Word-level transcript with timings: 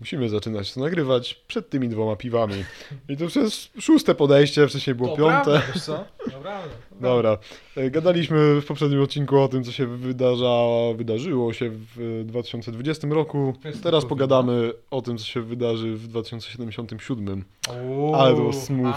musimy 0.00 0.28
zaczynać 0.28 0.74
to 0.74 0.80
nagrywać 0.80 1.34
przed 1.34 1.70
tymi 1.70 1.88
dwoma 1.88 2.16
piwami. 2.16 2.64
I 3.08 3.16
to 3.16 3.24
jest 3.24 3.70
szóste 3.80 4.14
podejście, 4.14 4.68
wcześniej 4.68 4.96
było 4.96 5.08
To 5.08 5.16
piąte. 5.16 5.44
prawda, 5.44 5.62
wiesz 5.74 5.82
co? 5.84 6.04
To 6.24 6.30
prawda. 6.30 6.68
Dobra. 7.00 7.38
E, 7.76 7.90
Gadaliśmy 7.90 8.60
w 8.60 8.66
poprzednim 8.66 9.02
odcinku 9.02 9.38
o 9.38 9.48
tym, 9.48 9.64
co 9.64 9.72
się 9.72 9.86
wydarza, 9.86 10.64
wydarzyło 10.96 11.52
się 11.52 11.70
w 11.96 12.22
2020 12.24 13.08
roku. 13.08 13.54
Teraz 13.82 14.04
pogadamy 14.04 14.72
o 14.90 15.02
tym, 15.02 15.18
co 15.18 15.24
się 15.24 15.40
wydarzy 15.42 15.94
w 15.94 16.08
2077. 16.08 17.44
Uuu, 17.88 18.14
Ale 18.14 18.30
to 18.30 18.36
było 18.36 18.52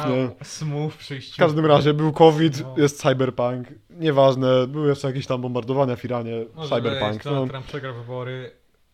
nie? 0.09 0.45
Smooth 0.45 0.91
przejściu. 0.97 1.33
W 1.35 1.37
każdym 1.37 1.65
razie 1.65 1.93
był 1.93 2.13
COVID, 2.13 2.61
No. 2.61 2.75
jest 2.77 3.01
cyberpunk, 3.01 3.67
nieważne, 3.89 4.67
były 4.67 4.89
jeszcze 4.89 5.07
jakieś 5.07 5.27
tam 5.27 5.41
bombardowania 5.41 5.95
w 5.95 6.05
Iranie, 6.05 6.45
Może 6.55 6.75
cyberpunk, 6.75 7.13
być, 7.13 7.25
no, 7.25 7.47
Trump 7.47 7.65
przegrał 7.65 7.93
wybory. 7.95 8.51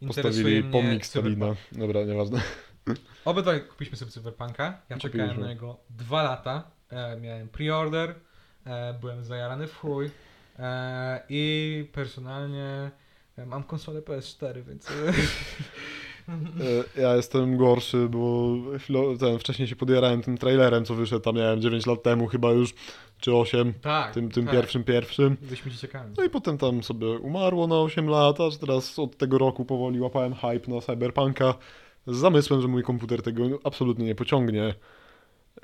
Postawili 0.08 0.64
pomnik. 0.64 1.06
Stalina. 1.06 1.56
Dobra, 1.72 2.04
nieważne. 2.04 2.42
Obydwaj 3.26 3.62
kupiliśmy 3.68 3.98
sobie 3.98 4.12
Cyberpunka. 4.12 4.82
Ja 4.90 4.98
czekałem 4.98 5.40
na 5.42 5.48
niego 5.48 5.78
dwa 5.90 6.24
lata. 6.24 6.72
E, 6.90 7.18
miałem 7.20 7.50
pre-order. 7.50 8.16
E, 8.66 8.94
byłem 9.02 9.24
zajarany 9.24 9.68
w 9.68 9.76
chuj. 9.76 10.10
E, 10.60 11.24
I 11.30 11.86
personalnie 11.94 12.92
e, 13.38 13.46
mam 13.46 13.64
konsolę 13.64 14.02
PS4, 14.02 14.64
więc... 14.64 14.88
E, 16.98 17.02
Ja 17.02 17.16
jestem 17.16 17.58
gorszy, 17.58 18.08
bo 18.10 18.56
ten, 19.20 19.40
wcześniej 19.40 19.68
się 19.68 19.76
podjarałem 19.76 20.22
tym 20.22 20.38
trailerem, 20.38 20.86
co 20.86 20.96
wyszedł 20.96 21.22
tam, 21.22 21.36
miałem 21.36 21.62
9 21.62 21.86
lat 21.86 22.04
temu 22.04 22.28
chyba 22.28 22.52
już, 22.52 22.74
czy 23.20 23.36
8, 23.36 23.74
tak, 23.74 24.14
tym, 24.14 24.32
tym 24.32 24.46
tak. 24.46 24.54
pierwszym 24.54 24.84
pierwszym. 24.84 25.38
Jesteśmy 25.42 25.72
dzieciakami. 25.72 26.14
No 26.18 26.24
i 26.24 26.30
potem 26.30 26.58
tam 26.58 26.84
sobie 26.84 27.08
umarło 27.08 27.68
na 27.68 27.76
8 27.80 28.08
lat, 28.10 28.40
aż 28.40 28.58
teraz 28.58 29.00
od 29.00 29.18
tego 29.18 29.38
roku 29.38 29.66
powoli 29.66 30.00
łapałem 30.00 30.34
hype 30.36 30.72
na 30.72 30.82
Cyberpunka 30.82 31.54
z 32.08 32.16
zamysłem, 32.18 32.62
że 32.62 32.68
mój 32.68 32.84
komputer 32.84 33.22
tego 33.22 33.44
absolutnie 33.64 34.06
nie 34.06 34.16
pociągnie. 34.16 34.74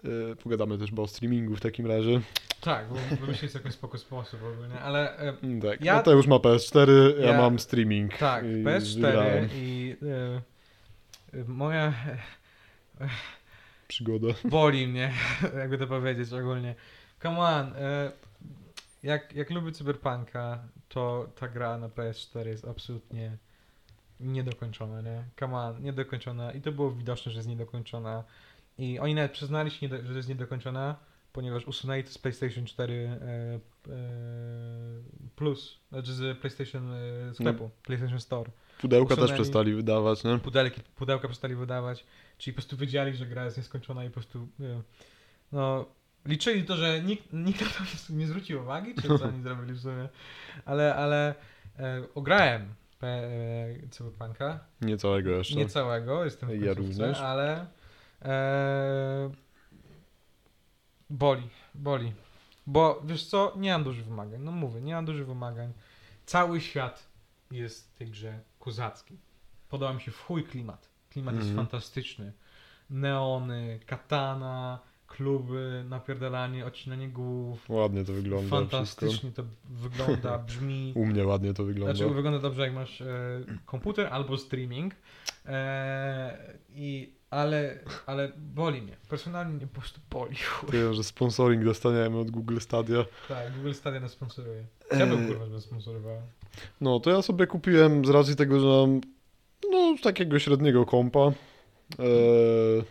E, 0.04 0.36
Pogadamy 0.44 0.78
też 0.78 0.90
chyba 0.90 1.02
o 1.04 1.08
streamingu 1.08 1.56
w 1.56 1.62
takim 1.62 1.88
razie. 1.88 2.22
Tak, 2.62 2.86
bo 2.90 2.96
wymyślić 3.26 3.54
jakiś 3.54 3.74
spoko 3.74 3.98
sposób 3.98 4.40
ogólnie, 4.54 4.80
ale... 4.80 5.18
Mm, 5.18 5.62
Tak, 5.62 5.82
Ja- 5.82 5.96
Mateusz 5.96 6.28
ma 6.28 6.36
PS4, 6.36 6.90
ja, 7.20 7.26
Ja- 7.32 7.38
mam 7.42 7.60
streaming. 7.60 8.18
tak, 8.18 8.44
i 8.46 8.48
PS4 8.48 8.96
wygrałem 8.96 9.50
i... 9.54 9.96
E, 11.34 11.44
moja... 11.48 11.94
Przygodę. 13.88 14.28
boli 14.46 14.88
mnie, 14.88 15.14
jakby 15.60 15.78
to 15.78 15.88
powiedzieć 15.88 16.34
ogólnie. 16.34 16.76
Come 17.22 17.40
on, 17.40 17.74
e, 17.76 18.12
jak, 19.04 19.36
jak 19.36 19.50
lubię 19.50 19.72
Cyberpunka, 19.72 20.64
to 20.90 21.30
ta 21.40 21.48
gra 21.48 21.78
na 21.78 21.90
PS4 21.90 22.48
jest 22.48 22.66
absolutnie 22.68 23.38
niedokończona, 24.20 25.02
nie? 25.02 25.24
Come 25.40 25.58
on, 25.58 25.84
niedokończona. 25.84 26.52
I 26.52 26.62
to 26.62 26.72
było 26.72 26.92
widoczne, 26.92 27.32
że 27.32 27.38
jest 27.38 27.50
niedokończona. 27.50 28.24
I 28.78 29.00
oni 29.00 29.16
nawet 29.16 29.32
przyznali 29.32 29.72
się, 29.72 29.88
że 30.04 30.14
jest 30.14 30.30
niedokończona, 30.30 30.96
ponieważ 31.34 31.68
usunęli 31.68 32.04
to 32.04 32.10
z 32.10 32.18
PlayStation 32.18 32.66
4 32.66 32.94
e, 32.94 33.26
e, 33.26 33.60
Plus, 35.36 35.80
znaczy 35.92 36.14
z 36.14 36.38
PlayStation 36.40 36.92
e, 36.94 37.34
sklepu, 37.34 37.70
PlayStation 37.84 38.20
Store. 38.20 38.52
Pudełka 38.82 39.16
też 39.16 39.26
Usunęli- 39.26 39.34
przestali 39.34 39.74
wydawać, 39.74 40.24
nie? 40.24 40.40
pudelki, 40.40 40.82
pudełka 40.96 41.28
przestali 41.28 41.56
wydawać, 41.56 42.06
czyli 42.38 42.54
po 42.54 42.56
prostu 42.56 42.78
wiedzieli, 42.78 43.16
że 43.16 43.26
gra 43.26 43.46
jest 43.46 43.58
nieskończona 43.58 44.04
i 44.06 44.08
po 44.08 44.14
prostu 44.14 44.48
nie, 44.60 44.82
no 45.52 45.86
liczyli 46.26 46.64
to, 46.64 46.76
że 46.76 47.02
nikt, 47.02 47.34
nikt 47.34 47.62
na 47.62 47.68
to 47.68 48.14
nie 48.14 48.28
zwrócił 48.28 48.62
uwagi, 48.62 48.96
czy 48.96 49.20
co 49.20 49.26
oni 49.26 49.42
zrobili 49.42 49.74
w 49.74 49.82
sumie, 49.82 50.10
ale, 50.66 50.96
ale 50.96 51.36
e, 51.80 52.02
ograłem 52.16 52.74
e, 53.04 53.06
e, 53.08 53.88
Cyberpunka, 53.90 54.60
Nie 54.82 54.98
całego 54.98 55.30
jeszcze. 55.30 55.56
nie 55.56 55.70
całego, 55.70 56.26
jestem 56.26 56.50
w 56.50 56.62
Ja 56.62 56.74
również. 56.74 57.20
ale 57.20 57.66
e, 58.22 59.30
boli, 61.10 61.50
boli, 61.76 62.14
bo 62.68 63.02
wiesz 63.06 63.26
co, 63.26 63.54
nie 63.58 63.72
mam 63.72 63.84
dużych 63.84 64.06
wymagań, 64.06 64.42
no 64.42 64.52
mówię, 64.52 64.82
nie 64.82 64.94
mam 64.94 65.06
dużych 65.06 65.28
wymagań, 65.28 65.74
cały 66.26 66.62
świat 66.62 67.08
jest 67.52 67.92
w 67.96 67.98
tej 67.98 68.08
grze 68.08 68.40
kozacki. 68.60 69.18
Podoba 69.70 69.94
mi 69.94 70.02
się 70.02 70.12
w 70.12 70.22
chuj 70.22 70.44
klimat. 70.44 70.90
Klimat 71.10 71.36
jest 71.36 71.48
Mhm. 71.48 71.68
fantastyczny. 71.68 72.34
Neony, 72.90 73.80
katana, 73.86 74.80
kluby, 75.18 75.84
napierdalanie, 75.90 76.66
odcinanie 76.66 77.10
głów. 77.10 77.70
Ładnie 77.70 78.06
to 78.06 78.14
wygląda 78.14 78.58
wszystko. 78.58 78.78
Fantastycznie 78.78 79.32
to 79.32 79.44
wygląda, 79.70 80.38
brzmi. 80.48 80.94
U 80.96 81.06
mnie 81.06 81.26
ładnie 81.28 81.54
to 81.54 81.64
wygląda. 81.64 81.96
Znaczy 81.96 82.14
wygląda 82.14 82.40
dobrze 82.40 82.62
jak 82.62 82.74
masz 82.74 83.02
e, 83.02 83.06
komputer 83.66 84.08
albo 84.08 84.38
streaming. 84.38 84.94
E, 85.46 86.38
i, 86.70 87.14
ale, 87.30 87.80
ale 88.06 88.32
boli 88.38 88.82
mnie. 88.82 88.98
Personalnie 89.10 89.54
mnie 89.54 89.68
po 89.68 89.80
prostu 89.80 90.00
boli. 90.12 90.36
Ty, 90.72 90.94
że 90.94 91.04
sponsoring 91.04 91.64
dostaniemy 91.64 92.18
od 92.18 92.32
Google 92.32 92.60
Stadia. 92.60 93.06
Tak, 93.28 93.54
Google 93.56 93.74
Stadia 93.74 94.00
nas 94.00 94.12
sponsoruje. 94.12 94.64
Ja 95.00 95.08
bym 95.08 95.28
kurwa, 95.28 95.46
żeby 95.46 95.62
sponsorowała. 95.62 96.22
No, 96.82 97.00
to 97.00 97.10
ja 97.10 97.22
sobie 97.22 97.48
kupiłem 97.48 98.06
z 98.06 98.10
racji 98.10 98.36
tego, 98.36 98.60
że 98.60 98.68
mam 98.68 99.02
no, 99.72 99.96
takiego 100.04 100.40
średniego 100.40 100.86
kompa. 100.86 101.32
Eee, 102.00 102.84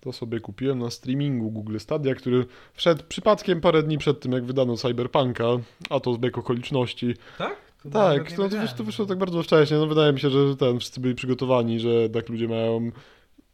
to 0.00 0.12
sobie 0.12 0.40
kupiłem 0.40 0.78
na 0.78 0.90
streamingu 0.90 1.50
Google 1.50 1.78
Stadia, 1.78 2.14
który 2.14 2.46
wszedł 2.74 3.02
przypadkiem 3.08 3.60
parę 3.60 3.82
dni 3.82 3.98
przed 3.98 4.20
tym, 4.20 4.32
jak 4.32 4.44
wydano 4.44 4.76
Cyberpunka, 4.76 5.44
a 5.90 6.00
to 6.00 6.14
zbieg 6.14 6.38
okoliczności. 6.38 7.14
Tak? 7.38 7.56
To 7.82 7.90
Tak, 7.90 8.30
nie 8.30 8.36
no 8.38 8.48
to, 8.48 8.60
wiesz, 8.60 8.74
to 8.74 8.84
wyszło 8.84 9.06
tak 9.06 9.18
bardzo 9.18 9.42
wcześnie. 9.42 9.76
No 9.76 9.86
wydaje 9.86 10.12
mi 10.12 10.20
się, 10.20 10.30
że 10.30 10.56
ten, 10.56 10.78
wszyscy 10.78 11.00
byli 11.00 11.14
przygotowani, 11.14 11.80
że 11.80 12.08
tak 12.10 12.28
ludzie 12.28 12.48
mają 12.48 12.90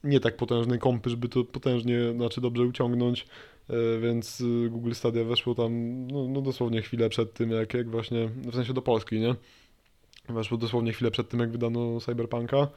nie 0.04 0.20
tak 0.20 0.36
potężne 0.36 0.78
kompy, 0.78 1.10
żeby 1.10 1.28
to 1.28 1.44
potężnie, 1.44 2.12
znaczy 2.12 2.40
dobrze 2.40 2.62
uciągnąć, 2.62 3.26
e, 3.70 3.98
więc 4.00 4.40
y, 4.40 4.68
Google 4.70 4.92
Stadia 4.92 5.24
weszło 5.24 5.54
tam 5.54 6.06
no, 6.06 6.28
no 6.28 6.40
dosłownie 6.40 6.82
chwilę 6.82 7.08
przed 7.08 7.32
tym, 7.32 7.50
jak, 7.50 7.74
jak 7.74 7.90
właśnie, 7.90 8.28
w 8.36 8.54
sensie 8.54 8.72
do 8.72 8.82
Polski, 8.82 9.20
nie? 9.20 9.34
Weszło 10.28 10.58
dosłownie 10.58 10.92
chwilę 10.92 11.10
przed 11.10 11.28
tym, 11.28 11.40
jak 11.40 11.50
wydano 11.50 12.00
Cyberpunka. 12.00 12.68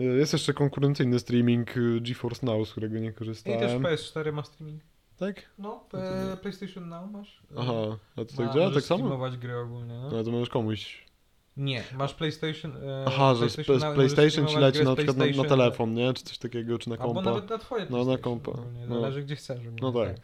E, 0.00 0.04
Jest 0.04 0.32
jeszcze 0.32 0.52
konkurencyjny 0.54 1.18
streaming 1.18 1.76
y, 1.76 2.00
GeForce 2.00 2.46
Now, 2.46 2.68
z 2.68 2.70
którego 2.72 2.98
nie 2.98 3.06
I 3.06 3.10
też 3.10 3.18
korzystałem. 3.18 3.82
PS4 3.82 4.32
ma 4.32 4.42
streaming. 4.42 4.82
Tak? 5.16 5.42
No, 5.58 5.84
P- 5.90 6.36
PlayStation 6.42 6.88
Now 6.88 7.10
masz. 7.10 7.42
Aha, 7.56 7.72
a 8.16 8.24
to 8.24 8.36
tak 8.36 8.54
działa 8.54 8.70
tak 8.70 8.82
samo? 8.82 8.98
streamować 8.98 9.36
gry 9.36 9.56
ogólnie, 9.58 9.94
no. 9.94 10.10
No 10.10 10.24
to 10.24 10.30
możesz 10.30 10.48
komuś 10.48 11.04
Nie, 11.56 11.84
masz 11.96 12.14
PlayStation. 12.14 12.76
E, 12.76 13.04
Aha, 13.06 13.34
że 13.34 13.50
z, 13.50 13.52
z 13.56 13.94
PlayStation 13.94 14.46
ci 14.46 14.56
leci 14.56 14.84
na 14.84 14.96
przykład 14.96 15.16
na, 15.16 15.24
na 15.24 15.32
PlayStation, 15.32 15.46
telefon, 15.58 15.94
nie? 15.94 16.12
Czy 16.14 16.24
coś 16.24 16.38
takiego, 16.38 16.78
czy 16.78 16.88
na 16.90 16.96
Albo 16.96 17.14
kompa. 17.14 17.30
nawet 17.30 17.50
na 17.50 17.58
twoje 17.58 17.86
No, 17.90 17.98
na 17.98 18.04
PlayStation 18.04 18.22
kompa. 18.40 18.52
No. 18.88 19.00
Zależy 19.00 19.22
gdzie 19.22 19.36
chcesz. 19.36 19.60
No 19.80 19.92
tak. 19.92 20.14
To 20.14 20.20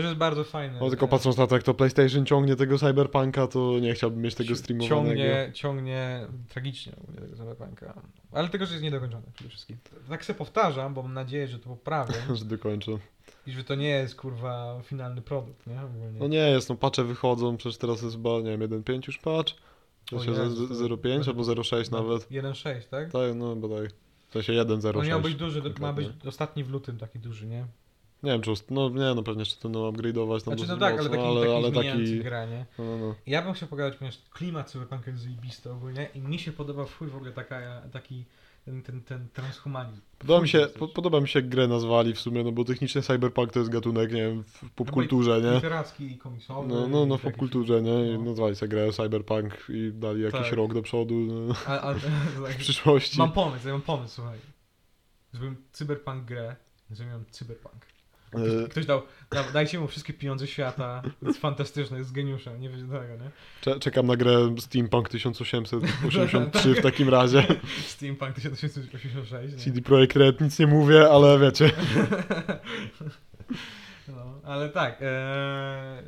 już 0.00 0.04
jest 0.08 0.18
bardzo 0.18 0.44
fajne. 0.44 0.80
No 0.80 0.88
tylko 0.90 1.06
E, 1.06 1.08
patrząc 1.08 1.36
na 1.36 1.46
to, 1.46 1.54
jak 1.54 1.64
to 1.64 1.74
PlayStation 1.74 2.26
ciągnie 2.26 2.56
tego 2.56 2.78
Cyberpunka, 2.78 3.46
to 3.46 3.78
nie 3.80 3.94
chciałbym 3.94 4.20
mieć 4.22 4.34
tego 4.34 4.56
streamowanego. 4.56 5.04
Ciągnie, 5.06 5.50
ciągnie 5.54 6.26
tragicznie 6.48 6.92
ogólnie 7.02 7.20
tego 7.20 7.36
Cyberpunka. 7.36 8.02
Ale 8.32 8.48
tego, 8.48 8.66
że 8.66 8.72
jest 8.72 8.84
niedokończony 8.84 9.26
przede 9.34 9.50
wszystkim. 9.50 9.76
Tak 10.08 10.24
se 10.24 10.34
powtarzam, 10.34 10.94
bo 10.94 11.02
mam 11.02 11.14
nadzieję, 11.14 11.48
że 11.48 11.58
to 11.58 11.68
poprawię 11.68 12.14
że 12.34 12.44
dokończę. 12.44 12.92
i 13.46 13.52
że 13.52 13.64
to 13.64 13.74
nie 13.74 13.88
jest 13.88 14.14
kurwa 14.14 14.80
finalny 14.84 15.22
produkt, 15.22 15.66
nie? 15.66 15.82
Ogólnie. 15.82 16.18
No 16.20 16.28
nie 16.28 16.50
jest, 16.50 16.68
no 16.68 16.74
patche 16.76 17.04
wychodzą, 17.04 17.56
przecież 17.56 17.78
teraz 17.78 18.02
jest 18.02 18.16
chyba, 18.16 18.30
nie 18.40 18.58
wiem, 18.58 18.60
1.5 18.70 19.06
już 19.06 19.18
patch? 19.18 19.52
To 20.10 20.24
się 20.24 20.30
Jezu, 20.30 20.68
to- 20.68 20.74
0.5 20.74 21.28
albo 21.28 21.42
0.6 21.42 21.90
No, 21.90 22.02
nawet. 22.02 22.30
1.6, 22.30 22.88
tak? 22.90 23.12
Tak, 23.12 23.34
no 23.34 23.56
bodaj. 23.56 23.88
W 24.28 24.32
sensie 24.32 24.52
1.06. 24.52 24.98
On 24.98 25.06
miał 25.06 25.20
być 25.20 25.34
duży, 25.34 25.62
to 25.62 25.70
ma 25.82 25.92
być 25.92 26.08
ostatni 26.26 26.64
w 26.64 26.70
lutym 26.70 26.98
taki 26.98 27.18
duży, 27.18 27.46
nie? 27.46 27.66
Nie 28.22 28.30
wiem, 28.30 28.42
czy 28.42 28.50
ust- 28.50 28.70
no 28.70 28.88
nie, 28.88 29.14
no 29.14 29.22
pewnie 29.22 29.40
jeszcze 29.40 29.56
to 29.56 29.68
będą 29.68 29.92
upgrade'ować 29.92 30.44
tam 30.44 30.58
Znaczy 30.58 30.72
no 30.72 30.76
tak, 30.76 30.98
ale 30.98 31.08
mocno, 31.08 31.16
taki, 31.16 31.26
ale, 31.26 31.40
taki 31.40 31.52
ale 31.52 31.70
zmieniający 31.70 32.12
taki... 32.12 32.24
gra, 32.24 32.46
nie? 32.46 32.66
No, 32.78 32.84
no, 32.84 32.98
no. 32.98 33.14
Ja 33.26 33.42
bym 33.42 33.52
chciał 33.52 33.68
pogadać, 33.68 33.96
ponieważ 33.96 34.18
klimat 34.30 34.70
Cyberpunka 34.70 35.10
jest 35.10 35.22
zajebisty 35.22 35.72
ogólnie 35.72 36.08
i 36.14 36.20
mi 36.20 36.38
się 36.38 36.52
podoba 36.52 36.84
w 36.84 36.98
chuj 36.98 37.08
w 37.08 37.16
ogóle 37.16 37.32
taka, 37.32 37.82
taki 37.92 38.24
ten, 38.64 38.82
ten, 38.82 39.00
ten 39.02 39.28
transhumanizm. 39.32 40.00
Podoba 40.18 40.40
mi, 40.42 40.48
się, 40.48 40.66
po, 40.78 40.88
podoba 40.88 41.20
mi 41.20 41.28
się 41.28 41.38
jak 41.38 41.48
grę 41.48 41.68
nazwali 41.68 42.14
w 42.14 42.20
sumie, 42.20 42.44
no 42.44 42.52
bo 42.52 42.64
technicznie 42.64 43.02
Cyberpunk 43.02 43.52
to 43.52 43.58
jest 43.58 43.70
gatunek, 43.70 44.12
nie 44.12 44.22
wiem, 44.22 44.44
w 44.44 44.70
popkulturze, 44.70 45.40
nie? 45.42 45.54
Literacki 45.54 46.12
i 46.12 46.18
komiksowy. 46.18 46.68
No, 46.68 46.88
no, 46.88 47.06
no 47.06 47.18
w 47.18 47.20
popkulturze, 47.20 47.82
nie? 47.82 48.12
I 48.12 48.18
no. 48.18 48.24
nazwali 48.24 48.56
sobie 48.56 48.68
grę 48.68 48.92
Cyberpunk 48.92 49.66
i 49.68 49.92
dali 49.94 50.22
jakiś 50.22 50.40
Tak. 50.40 50.52
rok 50.52 50.74
do 50.74 50.82
przodu 50.82 51.14
no, 51.14 51.54
A, 51.66 51.80
a, 51.80 51.94
w 52.48 52.56
przyszłości. 52.58 53.18
mam 53.18 53.32
pomysł, 53.32 53.68
ja 53.68 53.72
mam 53.72 53.82
pomysł, 53.82 54.14
słuchaj. 54.14 54.38
Zrobiłem 55.32 55.56
Cyberpunk 55.72 56.24
grę, 56.24 56.56
zrobiłem 56.90 57.24
Cyberpunk. 57.30 57.97
E, 58.34 58.68
Ktoś 58.68 58.86
dał, 58.86 59.02
da, 59.30 59.52
dajcie 59.52 59.80
mu 59.80 59.88
wszystkie 59.88 60.12
pieniądze 60.12 60.46
świata, 60.46 61.02
jest 61.22 61.38
fantastyczne, 61.40 61.98
jest 61.98 62.12
geniuszem, 62.12 62.60
nie 62.60 62.68
wiecie 62.70 62.82
tego, 62.82 62.98
nie? 63.24 63.30
cze- 63.60 63.80
Czekam 63.80 64.06
na 64.06 64.16
grę 64.16 64.54
Steampunk 64.58 65.08
1883 65.08 66.74
w 66.74 66.80
takim 66.82 67.08
razie. 67.08 67.46
Steampunk 67.96 68.34
1886, 68.34 69.52
nie? 69.52 69.58
CD 69.58 69.80
Projekt 69.82 70.16
Red 70.16 70.40
nic 70.40 70.58
nie 70.58 70.66
mówię, 70.66 71.10
ale 71.10 71.38
wiecie. 71.38 71.70
No, 74.08 74.40
ale 74.44 74.68
tak, 74.68 74.98
e, 75.00 76.02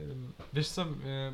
wiesz 0.53 0.69
co, 0.69 0.83
e, 0.83 0.87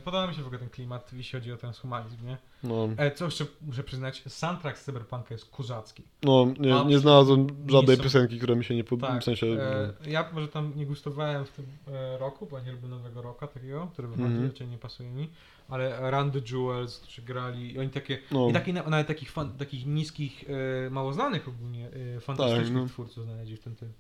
podoba 0.05 0.27
mi 0.27 0.35
się 0.35 0.43
w 0.43 0.47
ogóle 0.47 0.59
ten 0.59 0.69
klimat, 0.71 1.13
jeśli 1.13 1.39
chodzi 1.39 1.53
o 1.53 1.57
transhumalizm, 1.57 2.27
nie? 2.27 2.37
No, 2.63 2.89
E, 2.97 3.11
co 3.11 3.25
jeszcze 3.25 3.47
muszę 3.63 3.83
przyznać, 3.83 4.23
soundtrack 4.29 4.79
z 4.79 4.85
Cyberpunka 4.85 5.35
jest 5.35 5.51
kozacki. 5.51 6.03
no 6.23 6.47
nie, 6.61 6.85
nie 6.85 6.99
znalazłem 6.99 7.47
żadnej 7.69 7.97
są- 7.97 8.03
piosenki, 8.03 8.37
która 8.39 8.55
mi 8.55 8.65
się 8.65 8.75
nie 8.77 8.85
podoba. 8.85 9.09
Tak, 9.13 9.21
W 9.21 9.25
sensie, 9.25 9.47
e, 9.47 10.11
ja 10.11 10.31
może 10.33 10.49
tam 10.49 10.73
nie 10.77 10.87
gustowałem 10.87 11.45
w 11.45 11.51
tym 11.51 11.67
e, 11.89 12.19
roku, 12.19 12.47
bo 12.47 12.61
nie 12.61 12.73
lubię 12.73 12.89
nowego 12.89 13.23
roka 13.23 13.47
takiego, 13.47 13.89
który 13.93 14.09
wychodzi, 14.09 14.27
Mhm. 14.29 14.49
raczej 14.51 14.69
nie 14.69 14.79
pasuje 14.79 15.11
mi, 15.11 15.31
ale 15.69 16.11
Run 16.11 16.31
the 16.31 16.39
Jewels, 16.53 17.01
którzy 17.01 17.23
grali, 17.23 17.75
i 17.75 17.79
oni 17.79 17.89
takie, 17.91 18.19
no, 18.33 18.49
i 18.49 18.53
taki, 18.53 18.73
na- 18.73 18.83
nawet 18.83 19.07
takich, 19.07 19.31
fan, 19.31 19.53
takich 19.59 19.87
niskich, 19.87 20.45
e, 20.87 20.91
mało 20.91 21.13
znanych 21.13 21.49
ogólnie, 21.49 21.91
fantastycznych 22.21 22.73
no. 22.83 22.87
twórców 22.87 23.25
znaleźli 23.25 23.57
w 23.57 23.61
tym 23.61 23.77
tym. 23.77 23.93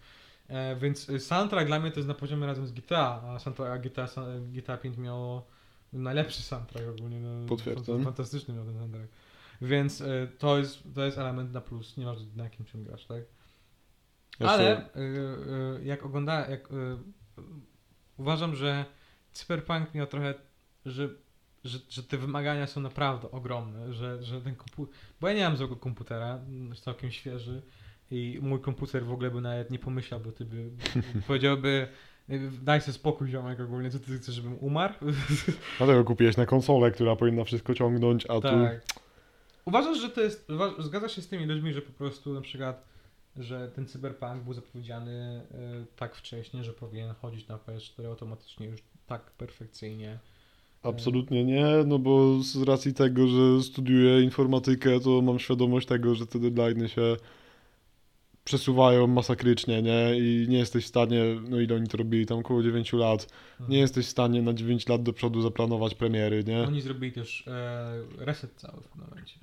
E, 0.48 0.76
więc 0.76 1.10
e, 1.10 1.20
soundtrack 1.20 1.66
dla 1.66 1.80
mnie 1.80 1.90
to 1.90 2.00
jest 2.00 2.08
na 2.08 2.14
poziomie 2.14 2.46
razem 2.46 2.66
z 2.66 2.72
GTA, 2.72 3.22
a 3.26 3.38
soundtrack 3.38 3.82
GTA, 3.82 4.06
GTA 4.52 4.76
5 4.76 4.96
miało 4.98 5.46
najlepszy 5.92 6.42
soundtrack 6.42 6.88
ogólnie. 6.88 7.20
No, 7.20 7.46
Potwierdzam. 7.46 8.04
Fantastyczny 8.04 8.54
miał 8.54 8.64
ten 8.64 8.78
soundtrack. 8.78 9.08
Więc 9.62 10.00
e, 10.00 10.26
to, 10.38 10.58
jest, 10.58 10.82
to 10.94 11.04
jest 11.04 11.18
element 11.18 11.52
na 11.52 11.60
plus, 11.60 11.96
nieważne 11.96 12.26
na 12.36 12.44
jakim 12.44 12.66
czym 12.66 12.84
grasz, 12.84 13.06
tak? 13.06 13.22
jeszcze- 14.40 14.52
Ale 14.52 14.94
y, 14.96 15.84
jak 15.84 16.06
oglądałem, 16.06 16.50
jak, 16.50 16.68
uważam, 18.16 18.56
że 18.56 18.84
Cyberpunk 19.32 19.94
miał 19.94 20.06
trochę, 20.06 20.34
że, 20.86 21.08
że, 21.64 21.78
że 21.88 22.02
te 22.02 22.18
wymagania 22.18 22.66
są 22.66 22.80
naprawdę 22.80 23.30
ogromne, 23.30 23.92
że, 23.92 24.22
że 24.22 24.40
ten 24.40 24.56
komputer, 24.56 24.94
bo 25.20 25.28
ja 25.28 25.34
nie 25.34 25.44
mam 25.44 25.56
złego 25.56 25.76
komputera, 25.76 26.34
mm, 26.34 26.76
całkiem 26.76 27.10
świeży 27.10 27.62
i 28.10 28.38
mój 28.42 28.60
komputer 28.60 29.04
w 29.04 29.12
ogóle 29.12 29.30
by 29.30 29.40
nawet 29.40 29.70
nie 29.70 29.78
pomyślał, 29.78 30.20
bo 30.20 30.32
ty 30.32 30.44
by 30.44 30.70
powiedziałby 31.26 31.88
daj 32.62 32.80
sobie 32.80 32.92
spokój 32.92 33.28
ziomek 33.28 33.60
ogólnie, 33.60 33.90
co 33.90 33.98
ty 33.98 34.18
chcesz, 34.18 34.34
żebym 34.34 34.58
umarł? 34.60 34.94
Dlatego 35.78 36.04
kupiłeś 36.04 36.36
na 36.36 36.46
konsolę, 36.46 36.90
która 36.90 37.16
powinna 37.16 37.44
wszystko 37.44 37.74
ciągnąć, 37.74 38.26
a 38.26 38.34
tu... 38.34 38.40
Tak. 38.40 38.84
Uważasz, 39.64 40.00
że 40.00 40.10
to 40.10 40.20
jest. 40.20 40.48
Zgadzasz 40.78 41.16
się 41.16 41.22
z 41.22 41.28
tymi 41.28 41.46
ludźmi, 41.46 41.72
że 41.72 41.82
po 41.82 41.92
prostu 41.92 42.34
na 42.34 42.40
przykład, 42.40 42.84
że 43.36 43.70
ten 43.74 43.86
cyberpunk 43.86 44.42
był 44.42 44.52
zapowiedziany 44.52 45.42
y, 45.82 45.86
tak 45.96 46.14
wcześnie, 46.14 46.64
że 46.64 46.72
powinien 46.72 47.14
chodzić 47.14 47.48
na 47.48 47.56
PS4 47.56 48.06
automatycznie 48.06 48.66
już 48.66 48.80
tak 49.06 49.30
perfekcyjnie. 49.30 50.18
Absolutnie 50.82 51.44
nie, 51.44 51.66
no 51.86 51.98
bo 51.98 52.42
z 52.42 52.62
racji 52.62 52.94
tego, 52.94 53.28
że 53.28 53.62
studiuję 53.62 54.22
informatykę, 54.22 55.00
to 55.00 55.22
mam 55.22 55.38
świadomość 55.38 55.86
tego, 55.86 56.14
że 56.14 56.26
te 56.26 56.38
deadline'y 56.38 56.86
się 56.86 57.16
przesuwają 58.46 59.06
masakrycznie, 59.06 59.82
nie? 59.82 60.18
I 60.18 60.46
nie 60.48 60.58
jesteś 60.58 60.84
w 60.84 60.88
stanie, 60.88 61.22
no 61.48 61.60
ile 61.60 61.76
oni 61.76 61.86
to 61.88 61.96
robili, 61.96 62.26
tam 62.26 62.38
około 62.38 62.62
9 62.62 62.92
lat, 62.92 63.26
Mhm. 63.52 63.70
nie 63.70 63.78
jesteś 63.78 64.06
w 64.06 64.08
stanie 64.10 64.42
na 64.42 64.52
9 64.52 64.88
lat 64.88 65.02
do 65.02 65.12
przodu 65.12 65.42
zaplanować 65.42 65.94
premiery, 65.94 66.44
nie? 66.44 66.62
Oni 66.62 66.80
zrobili 66.80 67.12
też 67.12 67.44
e, 67.48 68.02
reset 68.18 68.50
cały 68.56 68.80
w 68.82 68.86
pewnym 68.88 69.08
momencie. 69.08 69.38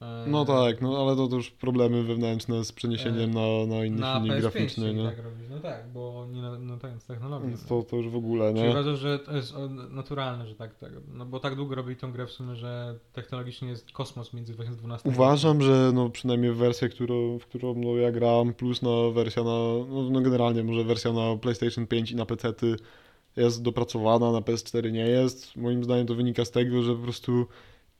E, 0.00 0.24
No 0.26 0.44
tak, 0.44 0.80
no 0.80 1.02
ale 1.02 1.16
to, 1.16 1.28
to 1.28 1.36
już 1.36 1.50
problemy 1.50 2.02
wewnętrzne 2.02 2.64
z 2.64 2.72
przeniesieniem 2.72 3.30
na, 3.34 3.66
na 3.76 3.84
inny 3.84 4.00
Na 4.00 4.14
silnik 4.14 4.32
PS5 4.32 4.40
graficzny, 4.40 4.94
nie? 4.94 5.04
tak 5.04 5.24
robić. 5.24 5.46
No 5.50 5.60
tak, 5.60 5.92
bo 5.92 6.26
nie 6.32 6.42
na, 6.42 6.58
no 6.58 6.76
tak, 6.76 7.00
z 7.02 7.04
technologią. 7.04 7.48
Więc 7.48 7.66
to, 7.66 7.82
to 7.82 7.96
już 7.96 8.08
w 8.08 8.16
ogóle, 8.16 8.52
Czyli 8.52 8.62
nie? 8.62 8.70
uważasz, 8.70 8.98
że 8.98 9.18
to 9.18 9.36
jest 9.36 9.54
naturalne, 9.90 10.46
że 10.46 10.54
tak 10.54 10.74
tego. 10.74 11.00
No 11.14 11.26
bo 11.26 11.40
tak 11.40 11.56
długo 11.56 11.74
robili 11.74 11.96
tą 11.96 12.12
grę 12.12 12.26
w 12.26 12.30
sumie, 12.30 12.56
że 12.56 12.98
technologicznie 13.12 13.68
jest 13.68 13.92
kosmos 13.92 14.32
między 14.34 14.52
2012 14.52 15.08
a 15.08 15.12
Uważam, 15.12 15.62
że 15.62 15.90
no 15.94 16.10
przynajmniej 16.10 16.52
wersja, 16.52 16.88
którą, 16.88 17.38
w 17.38 17.46
którą 17.46 17.74
no, 17.74 17.96
ja 17.96 18.12
gram, 18.12 18.54
plus 18.54 18.82
na 18.82 19.10
wersja 19.14 19.42
na, 19.42 19.50
no, 19.88 20.10
no 20.10 20.20
generalnie 20.20 20.64
może 20.64 20.84
wersja 20.84 21.12
na 21.12 21.36
PlayStation 21.36 21.86
5 21.86 22.10
i 22.12 22.16
na 22.16 22.26
PC 22.26 22.52
jest 23.36 23.62
dopracowana, 23.62 24.32
na 24.32 24.40
PS4 24.40 24.92
nie 24.92 25.06
jest. 25.06 25.56
Moim 25.56 25.84
zdaniem 25.84 26.06
to 26.06 26.14
wynika 26.14 26.44
z 26.44 26.50
tego, 26.50 26.82
że 26.82 26.94
po 26.94 27.02
prostu 27.02 27.46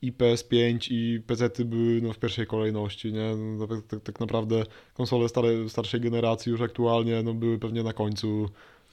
i 0.03 0.13
PS5 0.13 0.89
i 0.91 1.21
PC 1.27 1.51
były 1.65 2.01
no, 2.03 2.13
w 2.13 2.19
pierwszej 2.19 2.47
kolejności, 2.47 3.13
nie? 3.13 3.37
No, 3.37 3.67
tak, 3.67 3.79
tak, 3.89 4.01
tak 4.01 4.21
naprawdę 4.21 4.63
konsole 4.95 5.29
stare, 5.29 5.69
starszej 5.69 6.01
generacji 6.01 6.53
już 6.53 6.61
aktualnie 6.61 7.23
no, 7.23 7.35
były 7.35 7.59
pewnie 7.59 7.83
na 7.83 7.93
końcu 7.93 8.49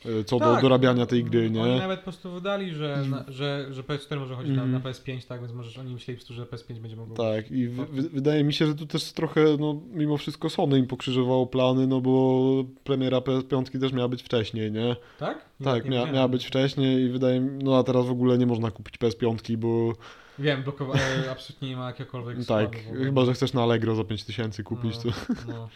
e, 0.05 0.23
co 0.23 0.39
do 0.39 0.45
Tak, 0.45 0.61
dorabiania 0.61 1.05
tej 1.05 1.23
gry, 1.23 1.39
Oni 1.45 1.51
nie? 1.51 1.77
nawet 1.77 1.99
po 1.99 2.03
prostu 2.03 2.31
wydali, 2.31 2.71
że, 2.73 3.03
na, 3.09 3.25
że, 3.27 3.67
że 3.71 3.83
PS4 3.83 4.19
może 4.19 4.35
chodzić 4.35 4.51
Mhm. 4.51 4.71
na, 4.71 4.79
na 4.79 4.85
PS5, 4.85 5.27
tak, 5.27 5.41
więc 5.41 5.53
możesz 5.53 5.77
oni 5.77 5.93
myśleli 5.93 6.19
że 6.29 6.43
PS5 6.43 6.79
będzie 6.79 6.95
mogło. 6.95 7.15
Tak, 7.15 7.51
i 7.51 7.67
w, 7.67 7.75
w, 7.75 8.13
wydaje 8.13 8.43
mi 8.43 8.53
się, 8.53 8.65
że 8.67 8.75
tu 8.75 8.85
też 8.85 9.11
trochę, 9.11 9.45
no 9.59 9.81
mimo 9.91 10.17
wszystko 10.17 10.49
Sony 10.49 10.79
im 10.79 10.87
pokrzyżowało 10.87 11.47
plany, 11.47 11.87
no 11.87 12.01
bo 12.01 12.41
premiera 12.83 13.17
PS5 13.17 13.79
też 13.79 13.93
miała 13.93 14.07
być 14.07 14.23
wcześniej, 14.23 14.71
nie? 14.71 14.95
Tak? 15.19 15.45
Nie- 15.59 15.63
tak, 15.65 15.83
nie 15.83 15.89
mia, 15.89 16.11
miała 16.11 16.27
być 16.27 16.45
wcześniej 16.45 17.01
i 17.03 17.09
wydaje 17.09 17.39
mi 17.39 17.63
no 17.63 17.77
a 17.77 17.83
teraz 17.83 18.05
w 18.05 18.11
ogóle 18.11 18.37
nie 18.37 18.45
można 18.45 18.71
kupić 18.71 18.97
PS5, 18.97 19.57
bo 19.57 19.93
Wiem, 20.39 20.63
blokowa- 20.63 20.99
e, 21.25 21.31
absolutnie 21.31 21.69
nie 21.69 21.77
ma 21.77 21.87
jakiegokolwiek 21.87 22.45
tak, 22.45 22.75
chyba, 23.03 23.25
że 23.25 23.33
chcesz 23.33 23.53
na 23.53 23.63
Allegro 23.63 23.95
za 23.95 24.03
5000 24.03 24.63
kupić, 24.63 24.95
no, 25.03 25.11
to 25.11 25.17
No, 25.47 25.69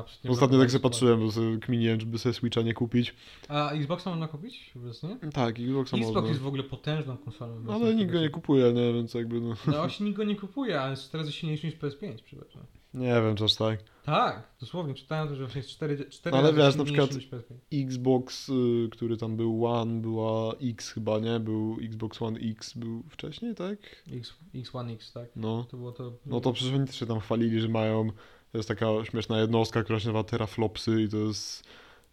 absolutnie 0.00 0.30
ostatnio 0.30 0.58
tak 0.58 0.70
sobie 0.70 0.82
patrzyłem, 0.82 1.20
bo 1.20 1.32
sobie 1.32 1.58
kminiłem, 1.58 2.00
żeby 2.00 2.18
sobie 2.18 2.32
Switcha 2.32 2.62
nie 2.62 2.74
kupić. 2.74 3.14
A 3.48 3.70
Xboxa 3.70 4.10
można 4.10 4.28
kupić 4.28 4.70
obecnie? 4.76 5.16
Tak, 5.32 5.60
Xboxa 5.60 5.96
Xbox 5.96 6.14
można, 6.14 6.28
jest 6.28 6.40
w 6.40 6.46
ogóle 6.46 6.62
potężną 6.62 7.16
konsolą. 7.16 7.54
obecnie 7.56 7.74
ale 7.74 7.94
nikt 7.94 8.12
go 8.12 8.20
nie 8.20 8.30
kupuje, 8.30 8.72
nie? 8.72 8.92
Więc 8.92 9.14
jakby 9.14 9.40
no, 9.40 9.48
No 9.66 9.72
właśnie 9.72 10.06
nikt 10.06 10.16
go 10.16 10.24
nie 10.24 10.36
kupuje, 10.36 10.80
ale 10.80 10.90
jest 10.90 11.12
teraz 11.12 11.30
silniejszy 11.30 11.66
niż 11.66 11.76
PS5, 11.76 12.18
przepraszam. 12.24 12.62
Nie 12.94 13.14
wiem, 13.22 13.36
czy 13.36 13.44
aż 13.44 13.54
tak. 13.54 13.78
Tak, 14.04 14.42
dosłownie, 14.60 14.94
czytałem 14.94 15.28
to, 15.28 15.34
że 15.34 15.44
właśnie 15.44 15.58
jest 15.58 15.70
4, 15.70 16.10
4 16.10 16.36
Ale 16.36 16.52
wiesz, 16.52 16.76
na 16.76 16.84
przykład- 16.84 17.14
niż 17.14 17.30
PS5. 17.30 17.54
Xbox, 17.72 18.48
y, 18.48 18.88
który 18.92 19.16
tam 19.16 19.36
był 19.36 19.66
One, 19.66 20.00
była 20.00 20.54
X 20.62 20.90
chyba, 20.90 21.18
nie? 21.18 21.40
Był 21.40 21.76
Xbox 21.82 22.22
One 22.22 22.40
X, 22.40 22.74
był 22.74 23.02
wcześniej, 23.10 23.54
tak? 23.54 23.78
X, 24.12 24.34
X1 24.54 24.92
X, 24.92 25.12
tak? 25.12 25.28
No. 25.36 25.64
To 25.70 25.76
było 25.76 25.92
to... 25.92 26.12
No 26.26 26.40
to 26.40 26.52
przecież 26.52 26.74
oni 26.74 26.86
też 26.86 26.98
się 26.98 27.06
tam 27.06 27.20
chwalili, 27.20 27.60
że 27.60 27.68
mają, 27.68 28.08
to 28.52 28.58
jest 28.58 28.68
taka 28.68 28.86
śmieszna 29.04 29.40
jednostka, 29.40 29.82
która 29.82 30.00
się 30.00 30.06
nazywa 30.06 30.24
teraflopsy 30.24 31.02
i 31.02 31.08
to 31.08 31.16
jest 31.16 31.64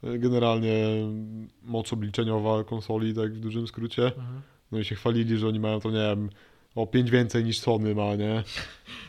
e, 0.03 0.17
generalnie 0.17 0.85
moc 1.63 1.93
obliczeniowa 1.93 2.63
konsoli, 2.63 3.13
tak 3.13 3.33
w 3.33 3.39
dużym 3.39 3.67
skrócie. 3.67 4.05
Mhm. 4.05 4.41
No 4.71 4.79
i 4.79 4.85
się 4.85 4.95
chwalili, 4.95 5.37
że 5.37 5.47
oni 5.47 5.59
mają 5.59 5.79
to, 5.79 5.91
nie 5.91 5.97
wiem, 5.97 6.29
o 6.75 6.87
5 6.87 7.11
więcej 7.11 7.43
niż 7.43 7.59
Sony 7.59 7.95
ma, 7.95 8.15
nie? 8.15 8.43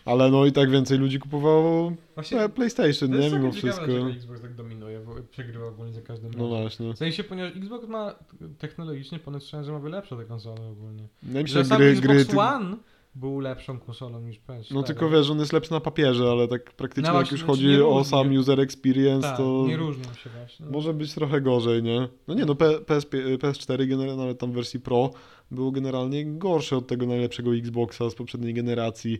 Ale 0.04 0.30
no 0.30 0.46
i 0.46 0.52
tak 0.52 0.70
więcej 0.70 0.98
ludzi 0.98 1.18
kupowało 1.18 1.92
Właśnie 2.14 2.40
e, 2.42 2.48
PlayStation, 2.48 3.10
nie? 3.10 3.30
Mimo 3.30 3.52
wszystko. 3.52 3.86
dlaczego 3.86 4.10
Xbox 4.10 4.40
tak 4.40 4.54
dominuje, 4.54 5.00
bo 5.00 5.12
przegrywa 5.30 5.66
ogólnie 5.66 5.92
za 5.92 6.02
każdym 6.02 6.30
No 6.36 6.44
razem. 6.44 6.60
właśnie. 6.60 6.94
W 6.94 6.98
sensie, 6.98 7.24
ponieważ 7.24 7.56
Xbox 7.56 7.88
ma 7.88 8.14
technologicznie 8.58 9.18
ponad 9.18 9.44
szczerze 9.44 9.72
ma 9.72 9.88
lepsze 9.88 10.16
te 10.16 10.24
konsole 10.24 10.66
ogólnie. 10.70 11.08
Mi 11.22 11.34
się, 11.34 11.46
Że 11.46 11.58
że 11.58 11.64
sam 11.64 11.78
gry, 11.78 11.86
Xbox 11.90 12.24
gry, 12.24 12.38
One 12.40 12.76
był 13.14 13.40
lepszą 13.40 13.78
konsolą 13.78 14.20
niż 14.20 14.40
PS4. 14.40 14.74
no 14.74 14.82
tylko 14.82 15.08
wiesz, 15.10 15.30
on 15.30 15.38
jest 15.38 15.52
lepszy 15.52 15.72
na 15.72 15.80
papierze, 15.80 16.30
ale 16.30 16.48
tak 16.48 16.72
praktycznie 16.72 17.12
No 17.12 17.18
jak 17.18 17.30
już 17.32 17.40
znaczy 17.40 17.52
chodzi 17.52 17.82
o 17.82 18.04
sam 18.04 18.32
user 18.36 18.60
experience, 18.60 19.28
tak, 19.28 19.36
to... 19.36 19.64
nie 19.68 19.76
różnią 19.76 20.04
się 20.04 20.30
właśnie. 20.30 20.66
Może 20.66 20.94
być 20.94 21.14
trochę 21.14 21.40
gorzej, 21.40 21.82
nie? 21.82 22.08
No 22.28 22.35
nie, 22.35 22.44
no 22.44 22.54
PS, 22.54 23.06
PS4 23.38 23.87
generalnie 23.88 24.23
nawet 24.23 24.38
tam 24.38 24.52
w 24.52 24.54
wersji 24.54 24.80
Pro 24.80 25.11
było 25.50 25.71
generalnie 25.71 26.26
gorsze 26.26 26.76
od 26.76 26.87
tego 26.87 27.07
najlepszego 27.07 27.57
Xboxa 27.57 28.11
z 28.11 28.15
poprzedniej 28.15 28.55
generacji. 28.55 29.19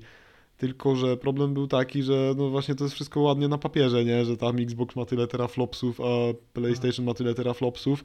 Tylko, 0.57 0.97
że 0.97 1.17
problem 1.17 1.55
był 1.55 1.67
taki, 1.67 2.03
że 2.03 2.35
no 2.37 2.51
właśnie 2.51 2.75
to 2.75 2.85
jest 2.85 2.95
wszystko 2.95 3.21
ładnie 3.21 3.49
na 3.49 3.59
papierze, 3.59 4.05
nie? 4.05 4.25
Że 4.25 4.37
tam 4.37 4.57
Xbox 4.59 4.97
ma 4.97 5.05
tyle 5.05 5.27
teraflopsów, 5.27 6.01
a 6.01 6.05
PlayStation 6.53 7.07
ma 7.07 7.15
tyle 7.15 7.35
teraflopsów. 7.35 8.03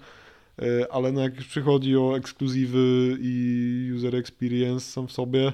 E, 0.62 0.94
Ale 0.94 1.12
no 1.12 1.22
jak 1.22 1.36
już 1.36 1.48
przychodzi 1.48 1.98
o 1.98 2.18
ekskluzywy 2.18 3.18
i 3.22 3.92
user 3.96 4.16
experience 4.16 4.86
sam 4.86 5.08
w 5.08 5.12
sobie, 5.12 5.54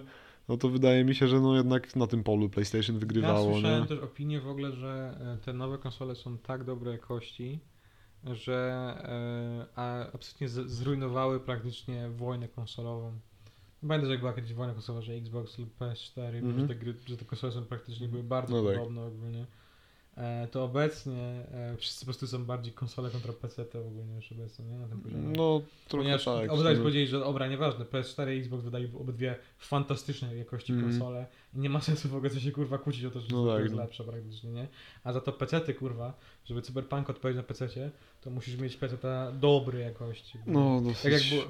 no 0.50 0.58
to 0.58 0.70
wydaje 0.70 1.06
mi 1.06 1.16
się, 1.16 1.28
że 1.28 1.42
no 1.42 1.56
jednak 1.56 1.96
na 1.96 2.08
tym 2.08 2.24
polu 2.24 2.50
PlayStation 2.50 3.00
wygrywało, 3.00 3.48
ja 3.48 3.54
słyszałem 3.54 3.82
nie? 3.82 3.88
też 3.88 4.00
opinię 4.00 4.42
w 4.42 4.48
ogóle, 4.48 4.72
że 4.72 5.18
e, 5.22 5.46
te 5.46 5.54
nowe 5.54 5.78
konsole 5.78 6.16
są 6.16 6.38
tak 6.38 6.64
dobrej 6.64 6.92
jakości, 6.92 7.60
że 8.36 8.56
e, 9.04 9.66
a 9.76 10.00
absolutnie 10.14 10.50
zrujnowały 10.50 11.40
praktycznie 11.40 12.10
wojnę 12.10 12.48
konsolową. 12.48 13.12
Pamiętasz 13.88 14.10
jak 14.10 14.20
była 14.20 14.34
kiedyś 14.34 14.54
wojna 14.54 14.74
konsolowa, 14.74 15.06
że 15.06 15.14
Xbox 15.14 15.58
lub 15.58 15.78
PS4, 15.80 16.36
Mhm. 16.36 16.60
że, 16.60 16.68
te 16.68 16.76
gry, 16.76 16.94
że 17.08 17.18
te 17.18 17.26
konsole 17.26 17.54
są 17.54 17.66
praktycznie 17.66 18.08
były 18.08 18.24
bardzo 18.24 18.62
No 18.62 18.68
tak. 18.70 18.78
podobne 18.78 19.02
ogólnie. 19.06 19.46
E, 20.18 20.48
to 20.48 20.64
obecnie 20.64 21.24
e, 21.52 21.76
wszyscy 21.78 22.00
po 22.00 22.06
prostu 22.06 22.28
są 22.28 22.46
bardziej 22.46 22.74
konsole 22.74 23.10
kontra 23.10 23.34
PC 23.34 23.66
to 23.66 23.80
ogólnie 23.80 24.16
już 24.16 24.32
obecnie, 24.32 24.66
nie? 24.66 24.78
Na 24.78 24.88
tym 24.88 25.02
poziomie. 25.02 25.24
No 25.38 25.62
trochę 25.88 26.04
Ponieważ 26.04 26.26
tak. 26.26 26.48
w 26.48 26.52
obydwaj 26.52 26.74
sumie. 26.74 26.84
powiedzieli, 26.84 27.08
że 27.08 27.20
dobra, 27.20 27.48
nieważne, 27.48 27.86
PS4 27.86 28.36
i 28.36 28.40
Xbox 28.40 28.64
wydali 28.64 28.92
obydwie 29.00 29.36
fantastycznej 29.58 30.38
jakości 30.40 30.74
Mhm. 30.74 30.92
konsole 30.92 31.26
i 31.47 31.47
nie 31.54 31.70
ma 31.70 31.82
sensu 31.82 32.10
w 32.10 32.16
ogóle 32.16 32.30
co 32.30 32.40
się 32.40 32.52
kurwa 32.52 32.78
kłócić 32.78 33.06
o 33.06 33.12
to, 33.12 33.20
że 33.20 33.28
No 33.32 33.46
to 33.46 33.54
tak, 33.54 33.64
jest 33.64 33.76
no. 33.76 33.82
lepsze 33.82 34.04
praktycznie, 34.04 34.52
nie? 34.52 34.68
A 35.04 35.14
za 35.14 35.22
to 35.22 35.32
PC-ty 35.34 35.74
kurwa, 35.74 36.14
żeby 36.46 36.62
Cyberpunk 36.62 37.10
odpowiedzieć 37.10 37.38
na 37.38 37.44
PC-cie, 37.44 37.92
to 38.22 38.30
musisz 38.30 38.58
mieć 38.58 38.78
PC 38.78 38.98
dobrej 39.40 39.84
jakości. 39.84 40.38
No, 40.48 40.82
Tak 41.04 41.04
jak 41.04 41.14
dosyć... 41.14 41.30
było, 41.30 41.44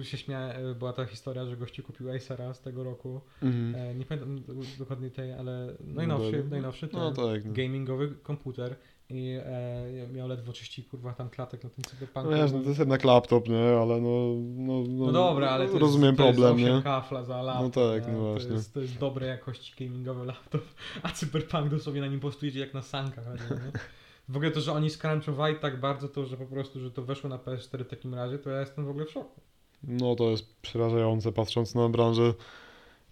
e, 0.00 0.04
się 0.04 0.16
śmia, 0.18 0.38
e, 0.40 0.74
była 0.74 0.92
ta 0.92 1.04
historia, 1.06 1.46
że 1.46 1.56
gościu 1.56 1.82
kupił 1.82 2.10
Acera 2.10 2.54
z 2.54 2.60
tego 2.60 2.84
roku, 2.84 3.20
Mhm. 3.42 3.74
e, 3.74 3.94
nie 3.94 4.04
pamiętam 4.04 4.42
dokładnie 4.78 5.10
tej, 5.10 5.32
ale 5.32 5.74
No 5.80 5.94
najnowszy, 5.94 6.32
dobra. 6.32 6.50
najnowszy 6.50 6.88
ten 6.88 7.00
No 7.00 7.12
tak. 7.12 7.44
No. 7.44 7.52
gamingowy 7.52 8.14
komputer 8.22 8.76
i 9.10 9.38
e, 9.44 10.08
miał 10.12 10.28
ledwo 10.28 10.52
30 10.52 10.84
kurwa 10.84 11.12
tam 11.12 11.30
klatek 11.30 11.64
na 11.64 11.70
tym 11.70 11.84
cyberpunku. 11.84 12.30
No 12.30 12.36
wiesz, 12.36 12.52
no 12.52 12.60
to 12.60 12.68
jest 12.68 12.78
jednak 12.78 13.04
laptop, 13.04 13.48
nie? 13.48 13.78
Ale 13.82 14.00
no... 14.00 14.34
No, 14.56 14.84
no, 14.88 15.06
No 15.06 15.12
dobra, 15.12 15.50
ale 15.50 15.68
to 15.68 15.78
rozumiem 15.78 16.06
jest, 16.06 16.18
to 16.18 16.24
problem, 16.24 16.58
jest 16.58 16.68
8 16.70 16.76
nie? 16.76 16.82
kafla 16.82 17.24
za 17.24 17.42
laptop. 17.42 17.76
No 17.76 17.92
tak, 17.92 18.06
nie? 18.06 18.12
no 18.12 18.20
właśnie. 18.20 18.48
To 18.48 18.54
jest, 18.54 18.74
to 18.74 18.80
jest 18.80 18.98
dobrej 18.98 19.28
jakości 19.28 19.74
gamingowy 19.78 20.24
laptop, 20.24 20.62
a 21.02 21.08
Cyberpunk 21.08 21.68
dosłownie 21.68 22.00
na 22.00 22.06
nim 22.06 22.20
postuje 22.20 22.52
jak 22.60 22.74
na 22.74 22.82
sankach. 22.82 23.24
Nie? 23.50 23.80
W 24.28 24.36
ogóle 24.36 24.50
to, 24.50 24.60
że 24.60 24.72
oni 24.72 24.90
scrunchowali 24.90 25.56
tak 25.56 25.80
bardzo 25.80 26.08
to, 26.08 26.26
że 26.26 26.36
po 26.36 26.46
prostu, 26.46 26.80
że 26.80 26.90
to 26.90 27.02
weszło 27.02 27.30
na 27.30 27.38
PS4 27.38 27.84
w 27.84 27.88
takim 27.88 28.14
razie, 28.14 28.38
to 28.38 28.50
ja 28.50 28.60
jestem 28.60 28.86
w 28.86 28.88
ogóle 28.88 29.06
w 29.06 29.10
szoku. 29.10 29.40
No 29.82 30.16
to 30.16 30.30
jest 30.30 30.60
przerażające, 30.60 31.32
patrząc 31.32 31.74
na 31.74 31.88
branżę 31.88 32.34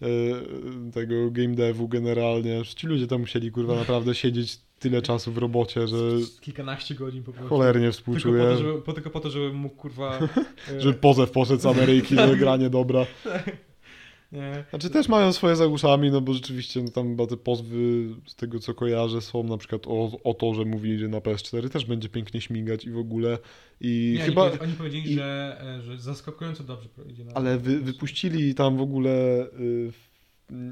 e, 0.01 0.07
tego 0.91 1.31
game 1.31 1.55
devu 1.55 1.87
generalnie. 1.87 2.65
Ci 2.65 2.87
ludzie 2.87 3.07
tam 3.07 3.19
musieli, 3.21 3.51
kurwa, 3.51 3.75
naprawdę 3.75 4.15
siedzieć 4.15 4.66
tyle 4.79 5.01
czasu 5.01 5.31
w 5.31 5.37
robocie, 5.37 5.87
że 5.87 5.95
Kilkanaście 6.41 6.95
godzin 6.95 7.23
po 7.23 7.31
prostu. 7.33 7.49
cholernie 7.49 7.81
Tylko 7.81 7.91
po, 7.91 7.97
współczuję. 7.97 8.43
to, 8.43 8.57
żeby, 8.57 8.81
po, 8.81 8.93
tylko 8.93 9.09
po 9.09 9.19
to, 9.19 9.29
żeby 9.29 9.53
mógł 9.53 9.75
kurwa... 9.75 10.19
e, 10.71 10.81
Żeby 10.81 10.93
pozew 10.93 11.31
poszedł 11.31 11.61
z 11.61 11.65
Ameryki, 11.65 12.15
że 12.15 12.35
granie 12.37 12.69
dobra. 12.69 13.05
nie, 14.31 14.65
Znaczy 14.69 14.89
też 14.89 15.07
mają 15.09 15.33
swoje 15.33 15.55
za 15.55 15.67
uszami, 15.67 16.11
no 16.11 16.21
bo 16.21 16.33
rzeczywiście 16.33 16.81
no, 16.83 16.89
tam 16.91 17.09
chyba 17.09 17.27
te 17.27 17.37
pozwy 17.37 17.77
z 18.25 18.35
tego 18.35 18.59
co 18.59 18.73
kojarzę 18.73 19.21
są 19.21 19.43
na 19.43 19.57
przykład 19.57 19.81
o, 19.87 20.11
o 20.23 20.33
to, 20.33 20.53
że 20.53 20.65
mówili, 20.65 20.99
że 20.99 21.07
na 21.07 21.17
PS4 21.19 21.69
też 21.69 21.85
będzie 21.85 22.09
pięknie 22.09 22.41
śmigać 22.41 22.85
i 22.85 22.91
w 22.91 22.97
ogóle 22.97 23.37
i 23.81 24.15
nie 24.19 24.23
chyba... 24.25 24.51
oni 24.61 24.73
powiedzieli, 24.73 25.11
i- 25.11 25.15
że, 25.15 25.57
e, 25.61 25.81
że 25.81 25.97
zaskakująco 25.97 26.63
dobrze 26.63 26.89
idzie 27.09 27.23
na 27.25 27.31
Ale 27.33 27.57
wy, 27.57 27.79
wypuścili 27.79 28.55
tam 28.55 28.77
w 28.77 28.81
ogóle 28.81 29.11
y, 29.59 29.91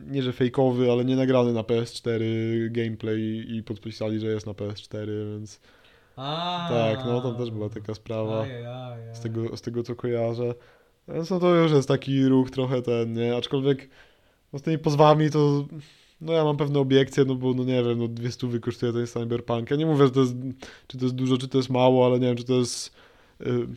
nie 0.07 0.21
że 0.23 0.33
fejkowy, 0.33 0.91
ale 0.91 1.05
nie 1.05 1.15
nagrany 1.15 1.53
na 1.53 1.61
PS4 1.61 2.21
gameplay 2.71 3.45
i 3.47 3.63
podpisali, 3.63 4.19
że 4.19 4.27
jest 4.27 4.45
na 4.45 4.53
PS4, 4.53 5.07
więc 5.31 5.59
A, 6.15 6.67
tak, 6.69 7.05
no 7.05 7.21
tam 7.21 7.35
też 7.35 7.51
była 7.51 7.69
taka 7.69 7.93
sprawa 7.93 8.45
z 9.13 9.19
tego, 9.19 9.57
z 9.57 9.61
tego 9.61 9.83
co 9.83 9.95
kojarzę. 9.95 10.53
Więc 11.07 11.29
no 11.29 11.39
to 11.39 11.55
już 11.55 11.71
jest 11.71 11.87
taki 11.87 12.25
ruch 12.25 12.51
trochę 12.51 12.81
ten, 12.81 13.13
nie? 13.13 13.35
Aczkolwiek 13.35 13.89
no 14.53 14.59
z 14.59 14.61
tymi 14.61 14.77
pozwami 14.77 15.31
to 15.31 15.65
no 16.21 16.33
ja 16.33 16.43
mam 16.43 16.57
pewne 16.57 16.79
obiekcje, 16.79 17.25
no 17.25 17.35
bo 17.35 17.53
no 17.53 17.63
nie 17.63 17.83
wiem, 17.83 17.99
no 17.99 18.07
dwie 18.07 18.31
stówy 18.31 18.59
kosztuje 18.59 18.93
ten 18.93 19.07
Cyberpunk. 19.07 19.71
Ja 19.71 19.77
nie 19.77 19.85
mówię, 19.85 20.05
że 20.05 20.11
to 20.11 20.19
jest, 20.19 20.33
czy 20.87 20.97
to 20.97 21.05
jest 21.05 21.15
dużo, 21.15 21.37
czy 21.37 21.47
to 21.47 21.57
jest 21.57 21.69
mało, 21.69 22.05
ale 22.05 22.19
nie 22.19 22.27
wiem, 22.27 22.37
czy 22.37 22.43
to 22.43 22.53
jest 22.53 22.95
y, 23.41 23.67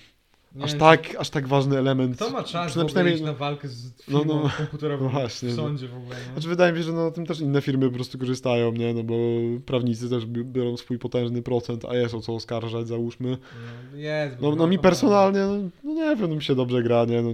Nie 0.54 0.64
aż 0.64 0.70
wiem, 0.70 0.80
tak, 0.80 1.16
aż 1.18 1.30
tak 1.30 1.48
ważny 1.48 1.78
element. 1.78 2.16
Kto 2.16 2.30
ma 2.30 2.42
czas 2.44 2.72
Przyna- 2.72 2.84
w 2.84 2.90
ogóle 2.90 3.12
iść 3.12 3.22
na 3.22 3.32
walkę 3.32 3.68
z 3.68 3.92
No, 4.08 4.18
firmą 4.18 4.42
no, 4.42 4.50
komputerową 4.56 5.04
no 5.04 5.10
właśnie, 5.10 5.48
w 5.48 5.56
no. 5.56 5.62
sądzie 5.62 5.88
w 5.88 5.96
ogóle? 5.96 6.16
Znaczy 6.32 6.48
wydaje 6.48 6.72
mi 6.72 6.78
się, 6.78 6.84
że 6.84 6.92
no, 6.92 7.10
tym 7.10 7.26
też 7.26 7.40
inne 7.40 7.62
firmy 7.62 7.88
po 7.88 7.94
prostu 7.94 8.18
korzystają, 8.18 8.72
nie? 8.72 8.94
No 8.94 9.02
bo 9.02 9.14
prawnicy 9.66 10.10
też 10.10 10.26
bi- 10.26 10.44
biorą 10.44 10.76
swój 10.76 10.98
potężny 10.98 11.42
procent, 11.42 11.84
a 11.84 11.94
jest 11.96 12.14
o 12.14 12.20
co 12.20 12.34
oskarżać, 12.34 12.88
załóżmy. 12.88 13.38
No, 13.92 13.98
jest, 13.98 14.40
No, 14.40 14.54
no 14.56 14.66
mi 14.66 14.78
personalnie, 14.78 15.38
no, 15.40 15.70
no 15.84 15.92
nie 15.94 16.16
wiem, 16.16 16.30
no 16.30 16.36
mi 16.36 16.42
się 16.42 16.54
dobrze 16.54 16.82
gra, 16.82 17.04
nie? 17.04 17.22
No, 17.22 17.32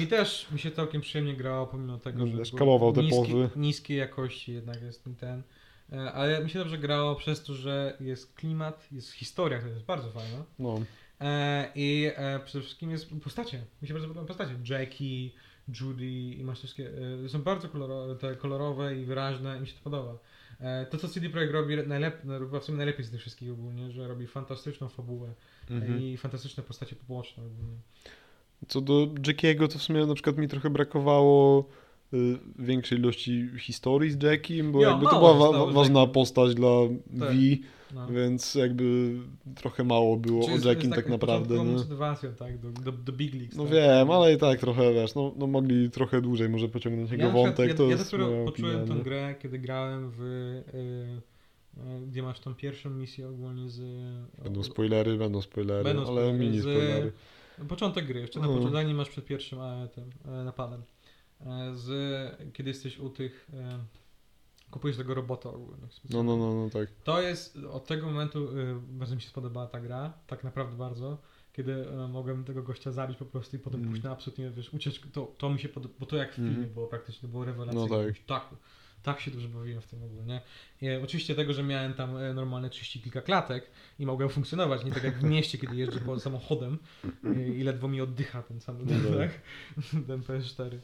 Mi 0.00 0.06
też 0.06 0.46
mi 0.52 0.58
się 0.58 0.70
całkiem 0.70 1.00
przyjemnie 1.00 1.36
grało, 1.36 1.66
pomimo 1.66 1.98
tego, 1.98 2.26
No, 2.26 2.44
że 2.44 2.56
kalował 2.58 2.92
te 2.92 3.02
niski, 3.02 3.16
pozy. 3.32 3.48
niskiej 3.56 3.98
jakości 3.98 4.52
jednak 4.52 4.82
jest 4.82 5.04
ten, 5.04 5.14
ten. 5.14 5.42
E, 5.92 6.12
Ale 6.12 6.44
mi 6.44 6.50
się 6.50 6.58
dobrze 6.58 6.78
grało 6.78 7.14
przez 7.14 7.42
to, 7.42 7.54
że 7.54 7.96
jest 8.00 8.34
klimat, 8.34 8.86
jest 8.92 9.10
historia, 9.12 9.58
która 9.58 9.74
jest 9.74 9.86
bardzo 9.86 10.10
fajna. 10.10 10.44
no. 10.58 10.80
E, 11.20 11.70
I 11.74 12.10
e, 12.16 12.40
przede 12.44 12.64
wszystkim 12.64 12.90
jest 12.90 13.10
postacie. 13.24 13.64
Mi 13.82 13.88
się 13.88 13.94
bardzo 13.94 14.08
podobają 14.08 14.26
postacie. 14.26 14.54
Jackie, 14.70 15.30
Judy 15.80 16.06
i 16.10 16.44
masz 16.44 16.58
wszystkie. 16.58 16.90
E, 17.24 17.28
są 17.28 17.42
bardzo 17.42 17.68
kolorowe, 17.68 18.16
te 18.16 18.36
kolorowe 18.36 18.96
i 18.96 19.04
wyraźne 19.04 19.58
i 19.58 19.60
mi 19.60 19.66
się 19.66 19.74
to 19.74 19.80
podoba. 19.84 20.18
To, 20.90 20.98
co 20.98 21.08
CD 21.08 21.30
Projekt 21.30 21.52
robi 21.52 21.76
najlepiej, 21.86 22.20
no, 22.24 22.60
w 22.60 22.64
sumie 22.64 22.78
najlepiej 22.78 23.04
z 23.04 23.10
tych 23.10 23.20
wszystkich 23.20 23.52
ogólnie, 23.52 23.90
że 23.90 24.08
robi 24.08 24.26
fantastyczną 24.26 24.88
fabułę 24.88 25.34
Mhm. 25.70 26.02
i 26.02 26.16
fantastyczne 26.16 26.62
postacie 26.62 26.96
poboczne 26.96 27.44
ogólnie. 27.44 27.76
Co 28.68 28.80
do 28.80 29.08
Jackiego, 29.26 29.68
to 29.68 29.78
w 29.78 29.82
sumie 29.82 30.06
na 30.06 30.14
przykład 30.14 30.36
mi 30.36 30.48
trochę 30.48 30.70
brakowało 30.70 31.68
większej 32.58 32.98
ilości 32.98 33.48
historii 33.58 34.10
z 34.10 34.22
Jackiem, 34.22 34.72
bo 34.72 34.82
Jo, 34.82 34.90
jakby 34.90 35.06
to 35.06 35.18
była 35.18 35.34
wa- 35.34 35.70
z 35.70 35.74
ważna 35.74 36.06
postać 36.06 36.54
dla 36.54 36.68
Tak. 37.20 37.28
V, 37.28 37.34
No. 37.94 38.06
więc 38.08 38.54
jakby 38.54 39.16
trochę 39.54 39.84
mało 39.84 40.16
było 40.16 40.44
Czy 40.44 40.50
o 40.50 40.54
Jackiem 40.54 40.90
jest 40.90 40.94
tak 40.94 41.08
naprawdę. 41.08 41.48
początkową 41.48 41.70
Nie? 41.70 41.76
motywacją, 41.78 42.34
tak, 42.34 42.58
do, 42.58 42.70
do, 42.70 42.92
do 42.92 43.12
Big 43.12 43.34
Leagues. 43.34 43.56
No 43.56 43.64
tak. 43.64 43.72
wiem, 43.72 44.10
ale 44.10 44.34
i 44.34 44.38
tak 44.38 44.60
trochę, 44.60 44.94
wiesz, 44.94 45.14
no, 45.14 45.32
no 45.36 45.46
mogli 45.46 45.90
trochę 45.90 46.20
dłużej 46.20 46.48
może 46.48 46.68
pociągnąć 46.68 47.10
jego 47.10 47.24
ja, 47.24 47.28
przykład- 47.30 47.46
wątek, 47.46 47.68
ja, 47.68 47.74
to 47.74 47.82
ja 47.82 47.88
jest 47.90 48.04
dopiero 48.10 48.30
moja 48.30 48.44
poczułem 48.44 48.80
opinia, 48.80 48.96
tę 48.96 49.04
grę, 49.04 49.34
kiedy 49.42 49.58
grałem 49.58 50.10
w... 50.10 50.20
Y, 50.74 50.78
y, 50.78 52.06
gdzie 52.10 52.22
masz 52.22 52.40
tą 52.40 52.54
pierwszą 52.54 52.90
misję 52.90 53.28
ogólnie 53.28 53.70
z... 53.70 53.80
Będą 54.44 54.62
spoilery, 54.62 55.16
będą 55.18 55.42
spoilery, 55.42 55.84
Będą 55.84 56.02
ale 56.02 56.10
spoilery, 56.10 56.38
mini 56.38 56.58
z- 56.58 56.62
spoilery. 56.62 57.12
Początek 57.68 58.06
gry, 58.06 58.20
jeszcze 58.20 58.40
na 58.40 58.46
No. 58.46 58.54
początku, 58.54 58.94
masz 58.94 59.08
przed 59.08 59.24
pierwszym 59.24 59.60
e, 59.60 59.88
tym, 59.94 60.04
e, 60.24 60.44
napadem. 60.44 60.82
E, 61.40 61.74
z, 61.74 62.52
kiedy 62.52 62.70
jesteś 62.70 62.98
u 62.98 63.10
tych... 63.10 63.50
E, 63.54 63.78
kupujesz 64.70 64.96
tego 64.96 65.14
robota 65.14 65.48
ogólnie. 65.50 65.86
No, 66.10 66.22
no, 66.22 66.36
no, 66.36 66.54
no, 66.54 66.70
tak. 66.70 66.88
To 67.04 67.22
jest 67.22 67.56
od 67.56 67.86
tego 67.86 68.06
momentu 68.06 68.58
y, 68.58 68.74
bardzo 68.88 69.14
mi 69.14 69.20
się 69.22 69.28
spodobała 69.28 69.66
ta 69.66 69.80
gra, 69.80 70.12
tak 70.26 70.44
naprawdę 70.44 70.76
bardzo, 70.76 71.18
kiedy 71.52 71.72
y, 72.04 72.08
mogłem 72.08 72.44
tego 72.44 72.62
gościa 72.62 72.92
zabić 72.92 73.16
po 73.18 73.24
prostu 73.24 73.56
i 73.56 73.58
potem 73.58 73.80
Mm. 73.80 73.90
pójść 73.90 74.04
na 74.04 74.10
absolutnie, 74.10 74.50
wiesz, 74.50 74.72
ucieczkę, 74.74 75.08
to, 75.12 75.32
to 75.38 75.50
mi 75.50 75.58
się 75.58 75.68
podoba, 75.68 75.94
bo 76.00 76.06
to 76.06 76.16
jak 76.16 76.32
w 76.32 76.34
filmie 76.34 76.50
Mhm. 76.50 76.68
było 76.74 76.86
praktycznie, 76.86 77.20
to 77.20 77.28
było 77.28 77.44
rewelacyjne. 77.44 77.88
No 77.88 78.04
tak. 78.04 78.18
tak. 78.50 78.58
Tak 79.02 79.20
się 79.20 79.30
dobrze 79.30 79.48
bawiłem 79.48 79.80
w 79.82 79.86
tym 79.86 80.02
ogólnie. 80.02 80.40
I, 80.82 80.86
e, 80.86 81.02
oczywiście 81.02 81.34
tego, 81.34 81.52
że 81.52 81.62
miałem 81.62 81.94
tam 81.94 82.16
e, 82.16 82.34
normalne 82.34 82.70
30 82.70 83.02
kilka 83.02 83.22
klatek 83.22 83.70
i 83.98 84.06
mogłem 84.06 84.28
funkcjonować, 84.28 84.84
nie 84.84 84.92
tak 84.92 85.04
jak 85.04 85.18
w 85.18 85.24
mieście, 85.34 85.58
kiedy 85.58 85.76
jeżdżę 85.76 86.00
po 86.00 86.20
samochodem 86.20 86.78
e, 87.24 87.48
i 87.48 87.62
ledwo 87.62 87.88
mi 87.88 88.00
oddycha 88.00 88.42
ten 88.42 88.60
sam, 88.60 88.78
No 88.86 89.10
tak. 89.18 89.30
tak? 89.32 89.40
ten 90.06 90.20
PS4. 90.22 90.78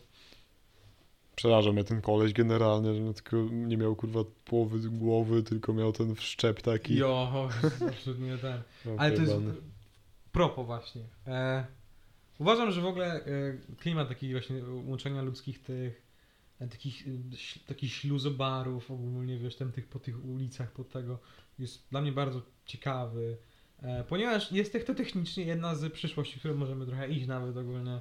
Przeraża 1.37 1.73
mnie 1.73 1.85
ten 1.85 2.01
koleś 2.01 2.33
generalnie, 2.33 2.95
że 2.95 3.15
tylko 3.15 3.37
nie 3.53 3.77
miał 3.77 3.97
kurwa 3.97 4.21
połowy 4.45 4.91
głowy, 4.91 5.43
tylko 5.43 5.73
miał 5.73 5.93
ten 5.93 6.15
wszczep 6.15 6.63
taki. 6.63 6.97
Jo, 6.97 7.49
absolutnie 7.89 8.39
ten. 8.39 8.63
No, 8.85 8.93
Ale 8.99 9.13
to 9.13 9.21
jest 9.23 9.33
pojebany. 9.33 9.61
propo 10.33 10.65
właśnie. 10.65 11.03
E, 11.27 11.67
uważam, 12.39 12.71
że 12.71 12.81
w 12.81 12.87
ogóle 12.87 13.25
e, 13.25 13.27
klimat 13.79 14.09
takiego 14.09 14.33
właśnie 14.33 14.57
łączenia 14.87 15.23
ludzkich 15.23 15.63
tych 15.63 16.03
e, 16.59 16.69
takich, 16.69 17.09
e, 17.09 17.67
takich 17.67 17.93
śluzobarów 17.93 18.91
ogólnie, 18.91 19.39
wiesz, 19.39 19.57
tam 19.57 19.73
tych 19.73 19.89
po 19.89 19.99
tych 19.99 20.25
ulicach, 20.25 20.73
po 20.73 20.85
tego 20.85 21.19
jest 21.59 21.89
dla 21.91 22.01
mnie 22.01 22.13
bardzo 22.13 22.43
ciekawy. 22.67 23.37
Ponieważ 24.09 24.53
jest 24.53 24.87
to 24.87 24.95
technicznie 24.95 25.45
jedna 25.45 25.75
z 25.75 25.93
przyszłości, 25.93 26.39
którą 26.39 26.55
możemy 26.55 26.87
trochę 26.87 27.09
iść 27.09 27.27
nawet 27.27 27.57
ogólnie 27.57 28.01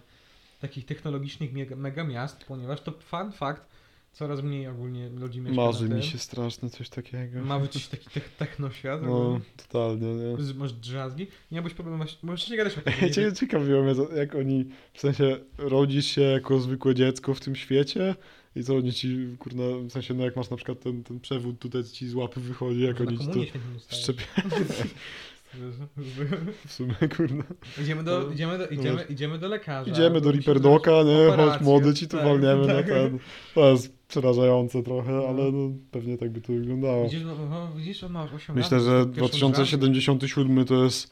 takich 0.62 0.86
technologicznych 0.86 1.54
mega, 1.54 1.76
mega 1.76 2.04
miast, 2.04 2.44
ponieważ 2.46 2.82
to 2.82 2.92
fun 2.92 3.32
fact, 3.32 3.66
coraz 4.14 4.42
mniej 4.44 4.68
ogólnie 4.68 5.10
ludzi 5.10 5.42
mieszka 5.42 5.56
Marzy 5.62 5.90
mi 5.90 6.04
się 6.04 6.18
strasznie 6.18 6.70
coś 6.70 6.90
takiego. 6.90 7.42
Ma 7.42 7.60
być 7.60 7.88
taki 7.88 8.10
te- 8.10 8.22
technoświat. 8.38 9.02
No, 9.04 9.40
totalnie, 9.58 10.08
nie? 10.08 10.54
Masz 10.56 10.74
drzazgi? 10.74 11.24
Nie 11.52 11.56
miałbyś 11.56 11.74
problemu, 11.74 11.98
masz- 11.98 12.24
możesz 12.24 12.50
nie 12.50 12.58
gadać 12.58 12.78
o 12.78 12.82
tym. 13.12 13.36
Ciekawiło 13.36 13.84
mnie, 13.84 13.94
jak 14.16 14.36
oni, 14.36 14.66
w 14.94 15.00
sensie, 15.00 15.38
rodzisz 15.58 16.06
się 16.06 16.22
jako 16.22 16.60
zwykłe 16.60 16.96
dziecko 16.96 17.34
w 17.34 17.40
tym 17.40 17.56
świecie 17.56 18.16
i 18.56 18.64
co 18.64 18.76
oni 18.76 18.94
ci, 18.94 19.28
kurna, 19.40 19.64
w 19.88 19.92
sensie, 19.92 20.14
no 20.14 20.24
jak 20.26 20.36
masz 20.36 20.50
na 20.50 20.58
przykład 20.58 20.80
ten, 20.80 21.04
ten 21.04 21.20
przewód 21.20 21.60
tutaj 21.60 21.84
ci 21.84 22.08
z 22.10 22.14
łapy 22.16 22.40
wychodzi, 22.40 22.82
jak 22.82 23.02
oni 23.02 23.18
ci 23.20 23.26
to 23.28 23.40
wszczepiają 23.88 24.50
w 26.66 26.72
sumie, 26.74 26.96
kurna. 27.18 27.44
Idziemy 27.82 28.04
do, 28.04 28.20
No, 28.20 28.32
idziemy 28.34 28.58
do, 28.58 28.68
idziemy, 28.68 29.04
idziemy 29.10 29.38
do 29.40 29.48
lekarza. 29.48 29.92
Idziemy 29.92 30.22
do 30.22 30.32
Riperdoka, 30.32 30.92
nie? 30.92 31.36
Chodź 31.36 31.62
młody, 31.62 31.94
ci 31.94 32.08
tu 32.08 32.18
Tak, 32.18 32.26
walniemy 32.26 32.68
na 32.68 32.74
tak. 32.74 32.88
ten. 32.88 33.20
To 33.56 33.72
jest 33.72 33.98
przerażające 34.08 34.84
trochę, 34.84 35.12
No. 35.12 35.28
ale 35.28 35.52
no, 35.52 35.72
pewnie 35.92 36.18
tak 36.18 36.30
by 36.32 36.42
to 36.42 36.54
wyglądało. 36.54 37.04
Widzisz, 37.04 37.24
no, 37.26 37.36
no, 37.50 37.72
widzisz, 37.78 38.04
on 38.04 38.12
ma 38.12 38.24
8 38.24 38.56
Myślę, 38.56 38.78
lat, 38.78 38.86
że 38.86 39.06
to 39.06 39.12
pierwszą 39.22 39.52
drzazgę. 39.52 39.78
2077 39.78 40.66
to 40.66 40.84
jest, 40.84 41.12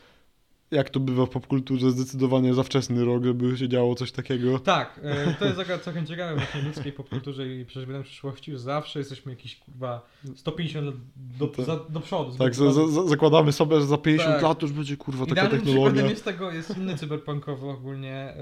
jak 0.72 0.90
to 0.90 1.00
bywa 1.00 1.26
w 1.26 1.30
popkulturze, 1.30 1.92
zdecydowanie 1.92 2.54
za 2.54 2.64
wczesny 2.64 3.06
rok, 3.06 3.24
żeby 3.24 3.58
się 3.58 3.70
działo 3.70 3.96
coś 3.96 4.12
takiego. 4.12 4.60
Tak, 4.60 5.00
e, 5.04 5.34
to 5.40 5.46
jest 5.46 5.60
akurat 5.60 5.82
całkiem 5.84 6.06
ciekawe 6.06 6.36
właśnie 6.36 6.62
w 6.62 6.66
ludzkiej 6.66 6.92
popkulturze 6.94 7.48
i 7.48 7.66
przeżywaniu 7.66 8.04
przyszłości, 8.04 8.52
że 8.52 8.60
zawsze 8.60 9.00
jesteśmy 9.00 9.32
jakieś 9.32 9.56
kurwa 9.56 10.06
150 10.36 10.86
lat 10.86 10.96
do, 11.40 11.48
Tak. 11.48 11.66
za, 11.66 11.80
do 11.90 12.00
przodu. 12.00 12.38
Tak, 12.38 12.56
za, 12.56 12.72
za, 12.72 13.04
zakładamy 13.08 13.52
sobie, 13.52 13.80
że 13.80 13.86
za 13.86 13.98
50 13.98 14.34
Tak. 14.34 14.44
lat 14.44 14.62
już 14.62 14.72
będzie 14.72 14.98
kurwa 14.98 15.26
taka 15.26 15.32
Idealnym 15.32 15.60
technologia. 15.62 15.86
przykładem 15.92 16.10
jest 16.12 16.26
tego, 16.26 16.52
jest 16.52 16.78
inny 16.78 16.98
cyberpunkowy 16.98 17.68
ogólnie 17.70 18.14
e, 18.16 18.36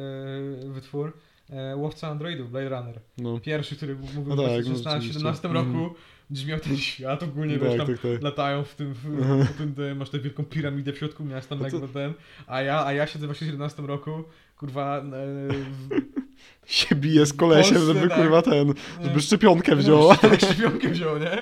wytwór, 0.70 1.14
e, 1.50 1.76
Łowca 1.76 2.08
Androidów, 2.08 2.52
Blade 2.52 2.70
Runner. 2.70 3.00
No, 3.18 3.40
Pierwszy, 3.40 3.76
który 3.76 3.96
mówił 3.96 4.24
No 4.28 4.36
w 4.36 4.38
tak, 4.46 4.48
no 4.48 4.56
16 4.56 4.84
rzeczywiście. 4.90 5.14
17 5.14 5.48
roku, 5.48 5.96
Mhm. 6.32 6.36
brzmiał 6.46 6.60
ten 6.60 6.78
świat 6.78 7.24
ogólnie, 7.24 7.58
wiesz, 7.58 7.70
tak, 7.70 7.78
tam 7.78 7.88
tak, 7.88 8.00
tak. 8.00 8.22
latają 8.22 8.64
w 8.64 8.76
tym, 8.76 8.94
w, 8.94 9.48
po 9.48 9.54
tym 9.54 9.98
masz 9.98 10.10
tę 10.10 10.20
wielką 10.20 10.46
piramidę 10.46 10.94
w 10.94 10.98
środku 10.98 11.26
miasta, 11.26 11.56
No 11.56 11.64
jakby 11.64 11.88
ten, 11.88 12.14
a 12.48 12.62
ja, 12.62 12.86
a 12.86 12.94
ja 12.94 13.08
siedzę 13.08 13.26
właśnie 13.26 13.48
w 13.48 13.50
17 13.50 13.84
roku, 13.84 14.24
kurwa, 14.58 14.98
e, 14.98 15.02
w, 15.04 15.90
się 16.66 16.96
bije 16.96 17.26
z 17.26 17.34
kolesiem, 17.34 17.76
Polsce, 17.76 17.94
żeby 17.94 18.10
tak. 18.10 18.18
kurwa 18.18 18.42
ten, 18.42 18.74
żeby 19.04 19.22
szczepionkę 19.22 19.76
wziął. 19.76 20.16
Tak, 20.16 20.42
szczepionkę 20.46 20.90
wziął, 20.90 21.20
nie? 21.20 21.42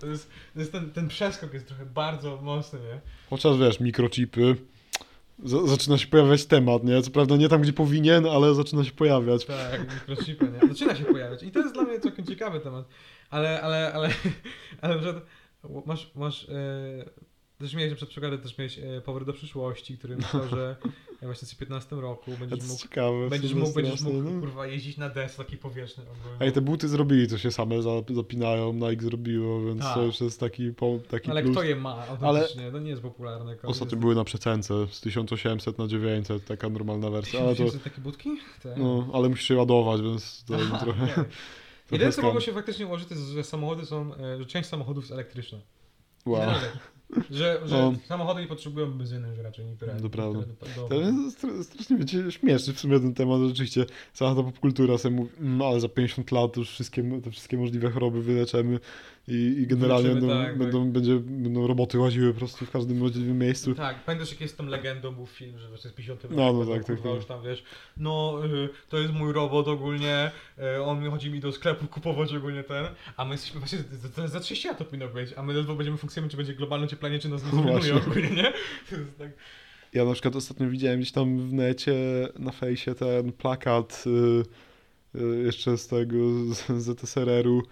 To 0.00 0.06
jest, 0.06 0.30
to 0.54 0.60
jest 0.60 0.72
ten, 0.72 0.90
ten 0.90 1.08
przeskok 1.08 1.54
jest 1.54 1.66
trochę 1.66 1.86
bardzo 1.86 2.36
mocny, 2.42 2.78
nie? 2.78 3.00
Chociaż 3.30 3.58
wiesz, 3.58 3.80
mikrochipy. 3.80 4.56
Zaczyna 5.64 5.98
się 5.98 6.06
pojawiać 6.06 6.46
temat, 6.46 6.84
nie? 6.84 7.02
Co 7.02 7.10
prawda 7.10 7.36
nie 7.36 7.48
tam, 7.48 7.62
gdzie 7.62 7.72
powinien, 7.72 8.26
ale 8.26 8.54
zaczyna 8.54 8.84
się 8.84 8.92
pojawiać. 8.92 9.44
Tak, 9.44 9.94
mikrochipy, 9.94 10.48
nie? 10.50 10.68
Zaczyna 10.68 10.94
się 10.96 11.04
pojawiać. 11.04 11.42
I 11.42 11.50
to 11.50 11.58
jest 11.58 11.74
dla 11.74 11.82
mnie 11.82 12.00
całkiem 12.00 12.26
ciekawy 12.26 12.60
temat. 12.60 12.84
Ale, 13.30 13.62
ale, 13.62 13.92
ale, 13.92 14.08
ale 14.82 14.98
przykład 14.98 15.24
masz, 15.86 16.14
masz 16.14 16.48
e, 16.48 16.54
też 17.58 17.74
miałeś 17.74 17.90
na 17.90 17.96
przykład 17.96 18.10
przykłady, 18.10 18.38
też 18.38 18.58
miałeś 18.58 18.78
e, 18.78 19.00
Powrót 19.00 19.26
do 19.26 19.32
przyszłości, 19.32 19.98
który 19.98 20.16
myślał, 20.22 20.48
że 20.48 20.76
w 21.16 21.24
2015 21.24 21.96
roku 21.96 22.30
będziesz 22.40 22.68
mógł, 22.68 22.82
ciekawe. 22.82 23.28
będziesz 23.28 23.54
mógł, 23.54 23.74
będziesz 23.74 24.00
mógł 24.00 24.22
no. 24.22 24.40
kurwa 24.40 24.66
jeździć 24.66 24.96
na 24.96 25.08
desce 25.08 25.44
takiej 25.44 25.58
powietrznej 25.58 26.06
ogólnie. 26.06 26.36
Ej, 26.40 26.52
te 26.52 26.60
buty 26.60 26.88
zrobili, 26.88 27.28
to 27.28 27.38
się 27.38 27.52
same 27.52 27.82
za- 27.82 28.02
zapinają, 28.14 28.72
Nike 28.72 29.02
zrobiło, 29.02 29.64
więc 29.64 29.80
Tak. 29.80 29.94
to 29.94 30.02
już 30.02 30.20
jest 30.20 30.40
taki, 30.40 30.74
taki 31.10 31.30
Ale 31.30 31.42
plus. 31.42 31.56
kto 31.56 31.62
je 31.62 31.76
ma 31.76 32.06
autentycznie? 32.06 32.72
To 32.72 32.78
nie 32.78 32.90
jest 32.90 33.02
popularne. 33.02 33.56
Ostatnio 33.62 33.84
jest... 33.84 34.00
były 34.00 34.14
na 34.14 34.24
przecence 34.24 34.86
z 34.90 35.00
1800 35.00 35.78
na 35.78 35.86
900, 35.86 36.44
taka 36.44 36.68
normalna 36.68 37.10
wersja, 37.10 37.40
ale 37.40 37.56
to, 37.56 37.64
takie 37.84 38.00
budki? 38.00 38.30
Tak. 38.62 38.76
no, 38.76 39.08
ale 39.12 39.28
musisz 39.28 39.48
się 39.48 39.56
ładować, 39.56 40.02
więc 40.02 40.44
to 40.44 40.54
Aha, 40.54 40.78
trochę... 40.78 41.06
trochę 41.06 41.24
Jedyne 41.92 42.12
co 42.12 42.22
mogło 42.22 42.40
się 42.40 42.52
faktycznie 42.52 42.86
ułożyć, 42.86 43.08
to 43.08 43.14
jest, 43.14 43.26
że 43.26 43.44
samochody 43.44 43.86
są, 43.86 44.14
e, 44.14 44.38
że 44.38 44.46
część 44.46 44.68
samochodów 44.68 45.04
jest 45.04 45.12
elektryczna. 45.12 45.58
Wow. 46.26 46.50
Że, 47.30 47.60
że 47.64 47.76
No. 47.76 47.92
samochody 48.06 48.40
nie 48.40 48.46
potrzebują 48.46 48.92
benzyny 48.92 49.28
już 49.28 49.38
raczej 49.38 49.64
niektóre. 49.66 49.96
To 50.02 50.10
prawda. 50.10 50.40
To 50.88 50.94
jest 50.94 51.38
str- 51.42 51.64
strasznie 51.64 51.96
wiecie, 51.96 52.32
śmieszny 52.32 52.72
w 52.74 52.80
sumie 52.80 53.00
ten 53.00 53.14
temat, 53.14 53.40
rzeczywiście. 53.48 53.86
Cała 54.12 54.34
ta 54.34 54.42
popkultura 54.42 54.98
sobie 54.98 55.16
mówi, 55.16 55.30
mm, 55.40 55.62
ale 55.62 55.80
za 55.80 55.88
50 55.88 56.32
lat 56.32 56.56
już 56.56 56.70
wszystkie, 56.70 57.20
te 57.24 57.30
wszystkie 57.30 57.56
możliwe 57.56 57.90
choroby 57.90 58.22
wyleczymy 58.22 58.78
i, 59.28 59.56
i 59.62 59.66
generalnie 59.66 60.08
będą, 60.08 60.28
tak, 60.28 60.58
będą, 60.58 60.90
będzie, 60.90 61.14
będą 61.16 61.66
roboty 61.66 61.98
łaziły 61.98 62.32
po 62.32 62.38
prostu 62.38 62.66
w 62.66 62.70
każdym 62.70 62.98
możliwym 62.98 63.38
miejscu. 63.38 63.74
Tak, 63.74 64.04
pamiętasz 64.04 64.30
jak 64.30 64.40
jest 64.40 64.58
tą 64.58 64.66
legendą 64.66 65.12
był 65.12 65.26
film, 65.26 65.58
że 65.58 65.68
właśnie 65.68 65.90
z 65.90 65.92
50 65.92 66.30
No, 66.30 66.52
no 66.52 66.66
tak, 66.66 66.84
tak, 66.84 67.00
tak. 67.00 67.14
już 67.14 67.24
tam 67.26 67.42
wiesz, 67.42 67.62
no 67.96 68.40
y, 68.46 68.68
to 68.88 68.98
jest 68.98 69.12
mój 69.12 69.32
robot 69.32 69.68
ogólnie, 69.68 70.30
y, 70.76 70.82
on 70.82 71.10
chodzi 71.10 71.30
mi 71.30 71.40
do 71.40 71.52
sklepu 71.52 71.86
kupować 71.86 72.34
ogólnie 72.34 72.62
ten, 72.62 72.86
a 73.16 73.24
my 73.24 73.30
jesteśmy 73.32 73.60
właśnie, 73.60 73.78
to, 73.78 74.08
to 74.08 74.28
za 74.28 74.40
30 74.40 74.68
lat 74.68 74.78
to 74.78 74.84
powinno 74.84 75.08
być, 75.08 75.32
a 75.36 75.42
my 75.42 75.52
ledwo 75.52 75.74
będziemy 75.74 75.96
funkcjonować, 75.96 76.30
czy 76.30 76.36
będzie 76.36 76.54
globalne 76.54 76.88
cieplenie, 76.88 77.18
czy 77.18 77.28
nas 77.28 77.44
nie 77.44 77.50
zrujnuje 77.50 77.96
ogólnie, 77.96 78.30
nie? 78.30 78.52
To 78.90 78.96
jest 78.96 79.18
tak... 79.18 79.30
Ja 79.92 80.04
na 80.04 80.12
przykład 80.12 80.36
ostatnio 80.36 80.70
widziałem 80.70 81.00
gdzieś 81.00 81.12
tam 81.12 81.38
w 81.38 81.52
necie, 81.52 81.94
na 82.38 82.52
fejsie 82.52 82.94
ten 82.94 83.32
plakat 83.32 84.04
y, 84.06 85.20
y, 85.20 85.42
jeszcze 85.44 85.78
z 85.78 85.88
tego, 85.88 86.16
z 86.54 86.82
ZSRR-u, 86.82 87.62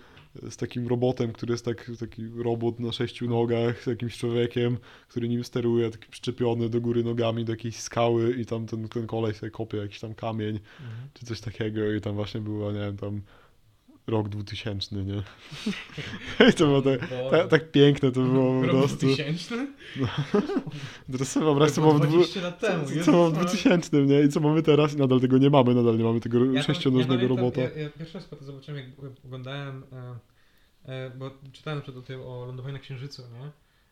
z 0.51 0.57
takim 0.57 0.89
robotem, 0.89 1.33
który 1.33 1.53
jest 1.53 1.65
tak, 1.65 1.91
taki 2.01 2.29
robot 2.37 2.81
na 2.81 2.93
sześciu 2.93 3.29
nogach, 3.29 3.83
z 3.83 3.87
jakimś 3.87 4.19
człowiekiem, 4.19 4.79
który 5.09 5.29
nim 5.29 5.45
steruje, 5.45 5.91
taki 5.91 6.09
przyczepiony 6.11 6.69
do 6.69 6.81
góry 6.81 7.05
nogami 7.05 7.45
do 7.45 7.53
jakiejś 7.53 7.77
skały 7.77 8.33
i 8.33 8.47
tam 8.47 8.67
ten, 8.67 8.89
ten 8.89 9.07
koleś 9.07 9.37
sobie 9.37 9.51
kopie 9.51 9.79
jakiś 9.79 10.01
tam 10.01 10.15
kamień, 10.15 10.61
czy 11.15 11.27
coś 11.27 11.41
takiego 11.41 11.93
i 11.93 12.01
tam 12.01 12.15
właśnie 12.15 12.41
było, 12.41 12.73
nie 12.73 12.81
wiem, 12.81 12.97
tam 12.97 13.23
rok 14.07 14.29
2000, 14.29 14.97
nie? 14.97 15.23
I 16.51 16.53
to 16.59 16.67
było 16.67 16.83
tak, 16.83 17.01
tak, 17.31 17.49
tak 17.49 17.71
piękne 17.71 18.13
to 18.13 18.21
było 18.21 18.61
po 18.61 18.67
Rok 18.67 18.71
prostu. 18.77 19.07
2000? 19.07 19.67
Teraz 21.13 21.29
sobie 21.33 21.45
wyobraź, 21.47 21.71
co 21.71 21.81
było 21.81 21.95
w 21.95 22.01
dwu- 22.01 22.13
20 22.17 22.41
lat 22.41 22.61
co, 22.61 22.67
temu. 22.67 22.85
co, 22.85 23.05
co 23.05 23.31
w 23.31 23.33
Maria. 23.33 23.47
2000, 23.47 23.97
nie? 24.03 24.21
I 24.23 24.29
co 24.29 24.41
mamy 24.41 24.63
teraz? 24.63 24.95
I 24.95 24.97
nadal 24.97 25.21
tego 25.21 25.39
nie 25.39 25.51
mamy, 25.51 25.75
nadal 25.75 25.99
nie 25.99 26.05
mamy 26.05 26.21
tego 26.21 26.45
Ja 26.53 26.63
sześcionożnego 26.63 27.23
ja 27.23 27.29
robota. 27.29 27.61
Ja, 27.61 27.71
ja 27.71 27.91
pierwszy 27.91 28.15
raz 28.15 28.29
to 28.29 28.37
zobaczyłem, 28.45 28.81
jak 28.81 29.15
oglądałem, 29.25 29.83
e, 29.93 30.93
e, 30.93 31.11
bo 31.11 31.31
czytałem 31.53 31.83
przed 31.83 31.97
o 31.97 32.03
tym 32.03 32.21
o 32.21 32.45
lądowaniu 32.47 32.75
na 32.75 32.81
Księżycu, 32.81 33.23
nie? 33.23 33.51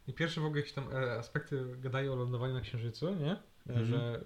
I 0.09 0.13
pierwsze 0.13 0.41
w 0.41 0.45
ogóle 0.45 0.61
jakieś 0.61 0.75
tam 0.75 0.85
e, 0.93 1.13
aspekty 1.19 1.65
gadają 1.83 2.13
o 2.13 2.17
lądowaniu 2.17 2.55
na 2.55 2.61
Księżycu, 2.61 3.15
nie? 3.15 3.31
E, 3.33 3.39
Mhm. 3.69 3.87
Że 3.87 4.21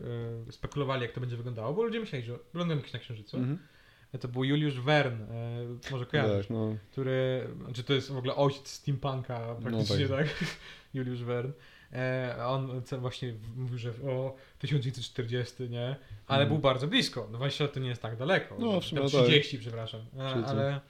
e, 0.48 0.52
spekulowali, 0.52 1.02
jak 1.02 1.12
to 1.12 1.20
będzie 1.20 1.36
wyglądało, 1.36 1.74
bo 1.74 1.82
ludzie 1.82 2.00
myśleli, 2.00 2.24
że 2.24 2.38
lądujemy 2.54 2.80
kiedyś 2.82 2.92
na 2.92 2.98
Księżycu. 2.98 3.36
Mhm. 3.36 3.54
E, 3.54 3.73
To 4.20 4.28
był 4.28 4.44
Juliusz 4.44 4.80
Verne, 4.80 5.26
e, 5.34 5.90
może 5.90 6.06
kojarzysz, 6.06 6.46
Tak, 6.46 6.56
no. 6.56 6.76
który, 6.92 7.48
znaczy 7.64 7.84
to 7.84 7.92
jest 7.94 8.12
w 8.12 8.16
ogóle 8.16 8.36
ojciec 8.36 8.68
steampunka 8.68 9.54
praktycznie, 9.62 10.08
tak. 10.08 10.18
tak? 10.18 10.44
Juliusz 10.94 11.22
Verne. 11.22 11.52
E, 11.92 12.36
on 12.46 12.82
właśnie 12.98 13.34
mówił, 13.56 13.78
że 13.78 13.90
o 13.90 14.36
1940, 14.58 15.62
nie? 15.70 15.96
Ale 16.26 16.42
Mhm. 16.42 16.48
był 16.48 16.58
bardzo 16.58 16.86
blisko. 16.86 17.28
No 17.32 17.38
20 17.38 17.64
lat 17.64 17.72
to 17.72 17.80
nie 17.80 17.88
jest 17.88 18.02
tak 18.02 18.16
daleko. 18.16 18.56
No, 18.58 18.80
w 18.80 18.84
sumie 18.84 19.00
tak. 19.02 19.10
30, 19.10 19.58
przepraszam. 19.58 20.00
E, 20.18 20.46
ale, 20.46 20.80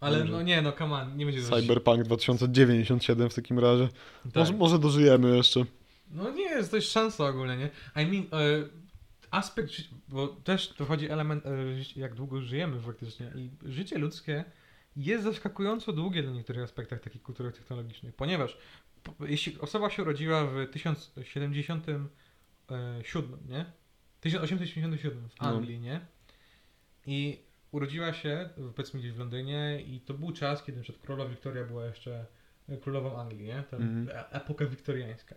ale 0.00 0.24
no 0.24 0.42
nie, 0.42 0.62
no 0.62 0.72
come 0.72 0.94
on, 0.94 1.16
nie 1.16 1.26
będzie 1.26 1.42
Cyberpunk 1.42 2.02
2097 2.02 3.30
w 3.30 3.34
takim 3.34 3.58
razie. 3.58 3.88
Tak. 4.24 4.34
Może, 4.34 4.52
może 4.52 4.78
dożyjemy 4.78 5.36
jeszcze. 5.36 5.64
No 6.10 6.30
nie, 6.30 6.42
jest 6.44 6.70
to 6.70 6.76
jest 6.76 6.92
szansa 6.92 7.24
ogólnie, 7.26 7.56
nie? 7.56 7.70
I 8.02 8.06
mean, 8.06 8.24
e, 8.32 8.85
aspekt, 9.36 9.70
bo 10.08 10.28
też 10.28 10.68
to 10.68 10.84
chodzi 10.84 11.10
element, 11.10 11.46
e, 11.46 11.50
jak 11.96 12.14
długo 12.14 12.40
żyjemy 12.42 12.80
faktycznie 12.80 13.32
i 13.36 13.50
życie 13.72 13.98
ludzkie 13.98 14.44
jest 14.96 15.24
zaskakująco 15.24 15.92
długie 15.92 16.22
na 16.22 16.30
niektórych 16.30 16.62
aspektach 16.62 17.00
takich 17.00 17.22
kulturowych, 17.22 17.58
technologicznych, 17.58 18.14
ponieważ 18.14 18.58
po- 19.02 19.26
jeśli 19.26 19.60
osoba 19.60 19.90
się 19.90 20.02
urodziła 20.02 20.44
w 20.46 20.66
1077, 20.72 23.38
nie? 23.48 23.64
1877 24.20 25.28
w 25.28 25.40
No. 25.40 25.46
Anglii, 25.48 25.80
nie? 25.80 26.00
I 27.06 27.38
urodziła 27.72 28.12
się, 28.12 28.48
w- 28.56 28.72
powiedzmy 28.72 29.00
gdzieś 29.00 29.12
w 29.12 29.18
Londynie 29.18 29.82
i 29.86 30.00
to 30.00 30.14
był 30.14 30.32
czas, 30.32 30.64
kiedy 30.64 30.80
przykład 30.82 31.04
królowa 31.06 31.30
Wiktoria 31.30 31.64
była 31.64 31.86
jeszcze 31.86 32.26
e, 32.68 32.76
królową 32.76 33.20
Anglii, 33.20 33.44
nie? 33.46 33.62
Ten, 33.70 33.82
Mhm. 33.82 34.08
e- 34.18 34.30
Epoka 34.30 34.66
wiktoriańska. 34.66 35.34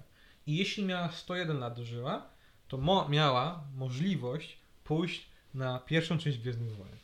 I 0.48 0.58
jeśli 0.58 0.86
miała 0.86 1.12
101 1.12 1.60
lat 1.60 1.76
dożyła, 1.76 2.30
to 2.70 2.78
mo- 2.78 3.10
miała 3.10 3.64
możliwość 3.78 4.58
pójść 4.84 5.30
na 5.54 5.80
pierwszą 5.80 6.18
część 6.18 6.38
Gwiezdnych 6.38 6.76
Wojen. 6.76 6.96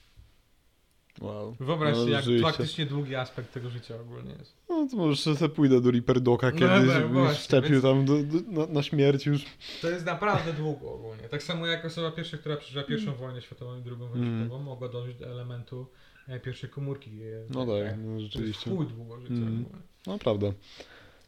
Wow. 1.22 1.56
Wyobraź 1.60 1.94
No, 1.96 2.00
sobie, 2.00 2.12
jak 2.14 2.22
rzeczywiście. 2.24 2.48
faktycznie 2.52 2.86
długi 2.86 3.16
aspekt 3.16 3.54
tego 3.54 3.70
życia 3.70 3.96
ogólnie 4.02 4.32
jest. 4.40 4.54
No 4.70 4.88
to 4.92 4.98
może 4.98 5.36
sobie 5.36 5.50
pójdę 5.50 5.82
do 5.82 5.92
Reaper 5.92 6.22
Doka 6.22 6.48
No, 6.52 6.60
kiedyś, 6.60 6.88
no, 6.88 6.94
żeby 6.94 7.08
właśnie, 7.08 7.36
szczepił 7.44 7.82
tam 7.82 8.06
do, 8.06 8.24
do, 8.24 8.52
na, 8.62 8.74
na 8.74 8.84
śmierć 8.84 9.26
już. 9.26 9.46
To 9.82 9.90
jest 9.90 10.06
naprawdę 10.06 10.54
długo 10.54 10.94
ogólnie. 10.94 11.24
Tak 11.30 11.44
samo 11.44 11.68
jak 11.68 11.86
osoba 11.86 12.12
pierwsza, 12.12 12.38
która 12.38 12.58
przeżyła 12.58 12.84
pierwszą 12.84 13.16
wojnę 13.16 13.42
światową 13.42 13.78
i 13.80 13.82
drugą 13.82 14.08
wojnę 14.08 14.28
Mm. 14.28 14.40
światową, 14.42 14.64
mogła 14.64 14.90
dążyć 14.90 15.18
do 15.18 15.26
elementu 15.26 15.88
e, 16.28 16.40
pierwszej 16.40 16.70
komórki. 16.70 17.12
No 17.50 17.64
e, 17.64 17.84
tak, 17.90 17.98
no 17.98 18.04
To 18.06 18.20
jest 18.20 18.34
rzeczywiście. 18.34 18.70
długo 18.70 19.20
życia 19.22 19.34
Mm. 19.34 19.48
ogólnie. 19.66 19.82
No 20.08 20.18
prawda. 20.20 20.48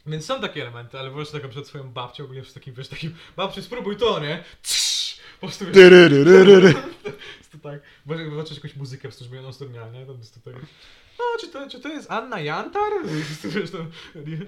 Więc 0.08 0.26
są 0.26 0.41
takie 0.41 0.62
elementy, 0.62 1.00
ale 1.00 1.10
wyobraź 1.10 1.30
taką 1.32 1.50
przed 1.50 1.67
swoją 1.67 1.91
babcią, 1.91 2.24
ogólnie 2.24 2.43
z 2.46 2.54
takim, 2.54 2.74
wiesz, 2.74 2.88
takim, 2.88 3.15
babciu 3.36 3.62
spróbuj 3.62 3.98
to, 3.98 4.20
nie? 4.20 4.43
Csz, 4.63 5.20
po 5.41 5.48
prostu, 5.48 5.65
wiesz, 5.65 6.76
to 7.52 7.58
tak, 7.63 7.80
zobaczysz 8.30 8.56
jakąś 8.58 8.76
muzykę, 8.76 9.10
żeby 9.22 9.36
ją 9.36 9.48
osturniała, 9.48 9.89
nie? 9.89 10.06
To 10.06 10.13
jest 10.13 10.43
to 10.43 10.52
tak, 10.52 10.62
no, 11.20 11.24
czy 11.41 11.48
to, 11.48 11.70
czy 11.70 11.80
to 11.80 11.89
jest 11.89 12.12
Anna 12.12 12.39
Jantar? 12.39 12.91
Wiesz, 14.15 14.41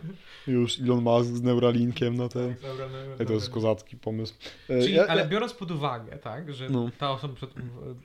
Już 0.47 0.79
Elon 0.79 1.01
Musk 1.03 1.29
z 1.29 1.41
Neuralinkiem 1.41 2.15
na 2.17 2.29
ten. 2.29 2.55
Tak, 2.55 2.61
dobra, 2.61 2.87
no, 2.89 2.97
Ej, 3.19 3.25
to 3.27 3.33
jest 3.33 3.49
kozacki 3.49 3.97
pomysł. 3.97 4.33
E, 4.69 4.81
Czyli, 4.81 4.93
ja- 4.93 5.07
ale 5.07 5.21
ja- 5.21 5.27
biorąc 5.27 5.53
pod 5.53 5.71
uwagę, 5.71 6.17
tak, 6.17 6.53
że 6.53 6.69
No. 6.69 6.89
ta 6.97 7.11
osoba, 7.11 7.35
przed, 7.35 7.49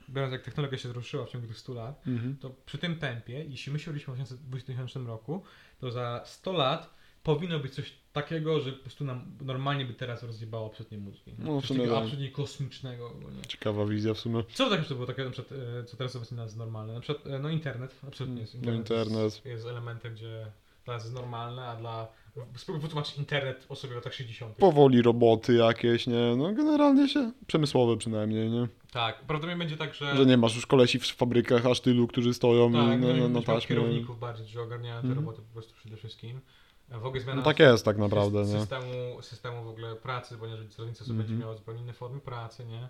biorąc 0.09 0.33
jak 0.33 0.43
technologia 0.43 0.79
się 0.79 0.89
zruszyła 0.89 1.27
w 1.27 1.31
ciągu 1.31 1.47
tych 1.47 1.59
100 1.59 1.75
lat, 1.75 2.07
Mhm. 2.07 2.37
to 2.41 2.51
przy 2.67 2.79
tym 2.79 2.97
tempie, 2.97 3.45
jeśli 3.45 3.73
my 3.73 3.79
się 3.79 3.91
urodziliśmy 3.91 4.25
w 4.37 4.49
2000 4.51 5.01
roku, 5.07 5.43
to 5.81 5.91
za 5.91 6.23
100 6.27 6.53
lat 6.53 6.95
powinno 7.25 7.59
być 7.59 7.75
coś 7.75 7.93
takiego, 8.13 8.61
że 8.61 8.73
po 8.73 8.83
prostu 8.83 9.05
nam 9.05 9.25
normalnie 9.41 9.85
by 9.85 9.95
teraz 9.95 10.23
rozjebało 10.23 10.71
przednie 10.71 10.99
mózgi. 10.99 11.33
No, 11.39 11.61
coś 11.61 11.69
takiego 11.69 11.95
tak. 11.95 12.03
absolutnie 12.03 12.31
kosmicznego. 12.31 13.07
ogólnie. 13.11 13.43
Ciekawa 13.49 13.87
wizja 13.87 14.15
w 14.15 14.19
sumie. 14.19 14.43
Co 14.55 14.71
tak, 14.71 14.87
to 14.87 14.95
było 14.95 15.07
takie, 15.07 15.25
na 15.25 15.31
przykład, 15.31 15.61
e, 15.81 15.85
co 15.85 15.97
teraz 15.97 16.17
obecnie 16.17 16.43
jest 16.43 16.57
normalne? 16.57 16.95
Na 16.95 17.01
przykład, 17.01 17.27
e, 17.27 17.39
no 17.39 17.49
internet, 17.49 17.95
absolutnie 18.09 18.41
jest. 18.41 18.63
No, 18.63 18.73
internet. 18.73 19.23
Jest, 19.25 19.45
jest 19.45 19.67
elementem, 19.67 20.15
gdzie 20.15 20.47
dla 20.85 20.95
nas 20.95 21.03
jest 21.03 21.15
normalne, 21.15 21.67
a 21.67 21.77
dla... 21.77 22.09
Spróbuj 22.57 22.83
wytłumaczyć 22.83 23.19
internet 23.19 23.67
osobie 23.69 23.93
w 23.93 23.97
latach 23.97 24.15
60. 24.15 24.57
Powoli 24.57 25.03
roboty 25.03 25.55
jakieś, 25.55 26.07
nie? 26.07 26.37
No 26.37 26.53
generalnie 26.53 27.09
się, 27.09 27.33
przemysłowe 27.47 27.97
przynajmniej, 27.97 28.51
nie? 28.51 28.69
Tak, 28.93 29.15
prawdopodobnie 29.17 29.57
będzie 29.57 29.77
tak, 29.77 29.95
że... 29.95 30.17
Że 30.17 30.27
nie 30.27 30.37
masz 30.37 30.55
już 30.57 30.67
kolesi 30.67 30.99
w 30.99 31.07
fabrykach 31.07 31.67
aż 31.67 31.81
tylu, 31.81 32.07
którzy 32.07 32.35
stoją 32.35 32.73
Tak, 32.73 32.83
na, 32.83 32.97
no, 32.97 33.07
na, 33.09 33.13
na, 33.15 33.23
na, 33.23 33.29
na 33.29 33.43
taśmie. 33.43 33.69
kierowników 33.77 34.19
bardziej, 34.19 34.47
że 34.47 34.63
ogarniają 34.63 34.95
te 35.01 35.09
Mhm. 35.09 35.27
roboty 35.27 35.43
po 35.43 35.53
prostu 35.53 35.75
przede 35.75 35.97
wszystkim. 35.97 36.41
W 36.89 37.07
ogóle 37.07 37.23
zmiana 37.23 37.37
No 37.41 37.45
tak 37.45 37.59
jest 37.59 37.85
tak 37.85 37.99
naprawdę, 37.99 38.39
syst- 38.39 38.53
nie? 38.55 38.61
systemu, 38.61 39.23
systemu 39.23 39.65
w 39.65 39.69
ogóle 39.69 39.97
pracy, 39.97 40.37
ponieważ 40.41 40.67
celownica 40.67 41.05
sobie 41.05 41.11
Mhm. 41.13 41.29
będzie 41.29 41.43
miała 41.45 41.57
zupełnie 41.57 41.83
inne 41.83 41.93
formy 41.93 42.21
pracy, 42.21 42.65
nie? 42.67 42.89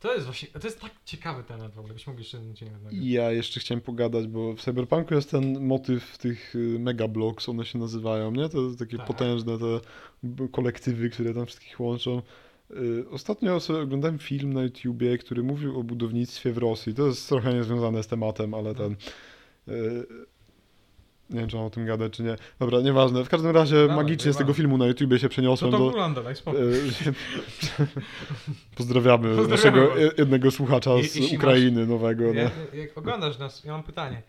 To 0.00 0.14
jest 0.14 0.24
właśnie, 0.24 0.48
to 0.48 0.66
jest 0.66 0.80
tak 0.80 0.90
ciekawy 1.04 1.44
temat 1.44 1.72
w 1.74 1.78
ogóle, 1.78 1.94
byśmy 1.94 2.10
mogli 2.12 2.22
jeszcze 2.24 2.38
jeden. 2.64 2.80
I 2.90 3.10
Ja 3.10 3.32
jeszcze 3.32 3.60
chciałem 3.60 3.80
pogadać, 3.82 4.26
bo 4.26 4.52
w 4.54 4.60
Cyberpunku 4.62 5.14
jest 5.14 5.30
ten 5.30 5.66
motyw 5.66 6.18
tych 6.18 6.54
y, 6.56 6.58
megablocks, 6.78 7.48
one 7.48 7.64
się 7.64 7.78
nazywają, 7.78 8.30
nie? 8.30 8.48
To 8.48 8.58
takie 8.78 8.96
Tak. 8.96 9.06
potężne 9.06 9.58
te 9.58 9.80
kolektywy, 10.48 11.10
które 11.10 11.34
tam 11.34 11.46
wszystkich 11.46 11.80
łączą. 11.80 12.22
Y, 12.70 13.04
Ostatnio 13.10 13.60
sobie 13.60 13.78
oglądałem 13.80 14.18
film 14.18 14.52
na 14.52 14.62
YouTubie, 14.62 15.18
który 15.18 15.42
mówił 15.42 15.80
o 15.80 15.82
budownictwie 15.82 16.52
w 16.52 16.58
Rosji. 16.58 16.94
To 16.94 17.06
jest 17.06 17.28
trochę 17.28 17.54
niezwiązane 17.54 18.02
z 18.02 18.06
tematem, 18.06 18.54
ale 18.54 18.74
ten. 18.74 18.96
Nie 21.32 21.40
wiem, 21.40 21.48
czy 21.48 21.56
mam 21.56 21.64
o 21.64 21.70
tym 21.70 21.86
gadać, 21.86 22.12
czy 22.12 22.22
nie. 22.22 22.36
Dobra, 22.58 22.80
nieważne. 22.80 23.24
W 23.24 23.28
każdym 23.28 23.50
razie 23.50 23.76
Dawaj, 23.76 23.96
magicznie 23.96 24.32
z 24.32 24.36
tego 24.36 24.52
filmu 24.52 24.78
na 24.78 24.86
YouTubie 24.86 25.18
się 25.18 25.28
przeniosłem 25.28 25.70
to 25.72 25.78
do. 25.78 25.86
ogląda, 25.86 26.22
daj 26.22 26.36
spokój. 26.36 26.60
y, 26.62 26.74
Pozdrawiamy, 28.76 29.28
Pozdrawiamy 29.36 29.48
naszego 29.48 29.88
was. 29.88 29.98
je- 29.98 30.10
jednego 30.18 30.50
słuchacza 30.50 30.90
Je- 30.90 31.04
z 31.04 31.14
jeśli 31.16 31.36
Ukrainy 31.36 31.86
nowego. 31.86 32.24
No. 32.34 32.40
Jak, 32.40 32.52
jak 32.74 32.98
oglądasz 32.98 33.38
nas, 33.38 33.64
ja 33.64 33.72
mam 33.72 33.82
pytanie. 33.82 34.22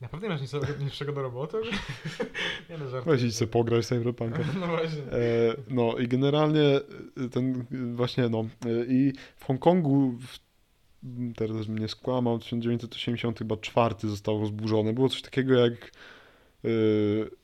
Naprawdę 0.00 0.28
masz 0.28 0.40
nic 0.40 0.52
niższego 0.80 1.12
do 1.12 1.22
roboty? 1.22 1.56
nie 2.70 2.78
no, 2.78 2.88
żartuję. 2.88 3.16
Weź 3.16 3.22
idź 3.26 3.36
sobie 3.36 3.50
pograć 3.50 3.86
Cyberpunka. 3.86 4.38
No 4.60 4.66
właśnie. 4.66 5.02
E, 5.02 5.56
no 5.70 5.96
i 5.98 6.08
generalnie 6.08 6.62
e, 6.62 7.28
ten 7.32 7.64
e, 7.72 7.94
właśnie 7.94 8.28
no 8.28 8.40
e, 8.66 8.84
i 8.88 9.12
w 9.36 9.44
Hongkongu 9.44 10.10
w, 10.20 10.38
m, 11.04 11.32
teraz 11.36 11.68
mnie 11.68 11.88
skłamał, 11.88 12.38
w 12.38 12.42
1984 12.42 13.94
zostało 14.02 14.46
zburzone. 14.46 14.92
Było 14.92 15.08
coś 15.08 15.22
takiego 15.22 15.54
jak 15.54 15.72
e, 15.72 15.88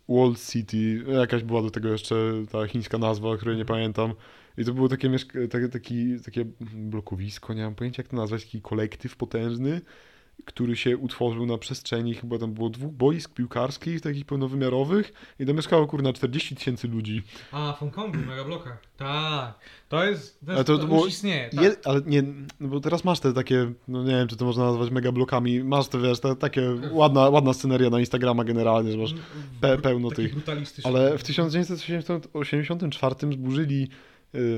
Wall 0.08 0.35
City, 0.50 1.04
jakaś 1.08 1.42
była 1.42 1.62
do 1.62 1.70
tego 1.70 1.88
jeszcze 1.88 2.14
ta 2.52 2.66
chińska 2.66 2.98
nazwa, 2.98 3.37
której 3.37 3.56
nie 3.56 3.64
pamiętam. 3.64 4.14
I 4.58 4.64
to 4.64 4.74
było 4.74 4.88
takie, 4.88 5.11
takie, 5.50 5.68
taki, 5.68 6.20
takie 6.20 6.44
blokowisko, 6.61 7.54
nie 7.54 7.62
mam 7.62 7.74
pojęcia 7.74 8.02
jak 8.02 8.11
to 8.11 8.16
nazwać, 8.16 8.44
taki 8.44 8.62
kolektyw 8.62 9.16
potężny, 9.16 9.80
który 10.45 10.77
się 10.77 10.97
utworzył 10.97 11.47
na 11.47 11.59
przestrzeni, 11.59 12.14
chyba 12.14 12.38
tam 12.38 12.53
było 12.55 12.71
dwóch 12.71 12.92
boisk 12.92 13.35
piłkarskich, 13.35 14.01
takich 14.01 14.25
pełnowymiarowych 14.27 15.12
i 15.40 15.47
tam 15.47 15.57
mieszkało 15.57 15.87
kurna 15.87 16.12
40 16.12 16.57
tysięcy 16.57 16.88
ludzi. 16.88 17.23
A, 17.53 17.73
w 17.73 17.79
Hongkongu, 17.79 18.18
w 18.18 18.27
megablokach. 18.27 18.79
Tak. 18.97 19.55
To 19.88 20.05
jest, 20.05 20.40
to, 20.47 20.53
jest, 20.53 20.66
to- 20.66 20.77
to, 20.77 20.83
to 20.83 20.88
było- 20.88 21.05
już 21.05 21.14
istnieje. 21.14 21.51
Tak. 21.51 21.64
Je, 21.64 21.77
ale 21.85 22.01
nie, 22.07 22.23
no 22.61 22.68
bo 22.68 22.81
teraz 22.81 23.05
masz 23.05 23.21
te 23.21 23.33
takie, 23.33 23.73
no 23.88 24.03
nie 24.05 24.11
wiem, 24.11 24.29
czy 24.29 24.37
to 24.37 24.45
można 24.45 24.64
nazwać 24.64 24.90
megablokami, 24.90 25.64
masz 25.64 25.88
te, 25.88 25.99
wiesz, 25.99 26.21
te, 26.21 26.37
takie 26.37 26.62
ładna, 26.90 27.29
ładna 27.29 27.53
sceneria 27.53 27.90
na 27.90 28.01
Instagrama 28.01 28.45
generalnie, 28.45 28.92
że 28.92 28.99
masz, 28.99 29.14
pe- 29.61 29.81
pełno 29.81 30.11
tych. 30.11 30.35
ale 30.85 31.18
w 31.18 31.23
1984 31.25 33.14
zburzyli, 33.33 33.88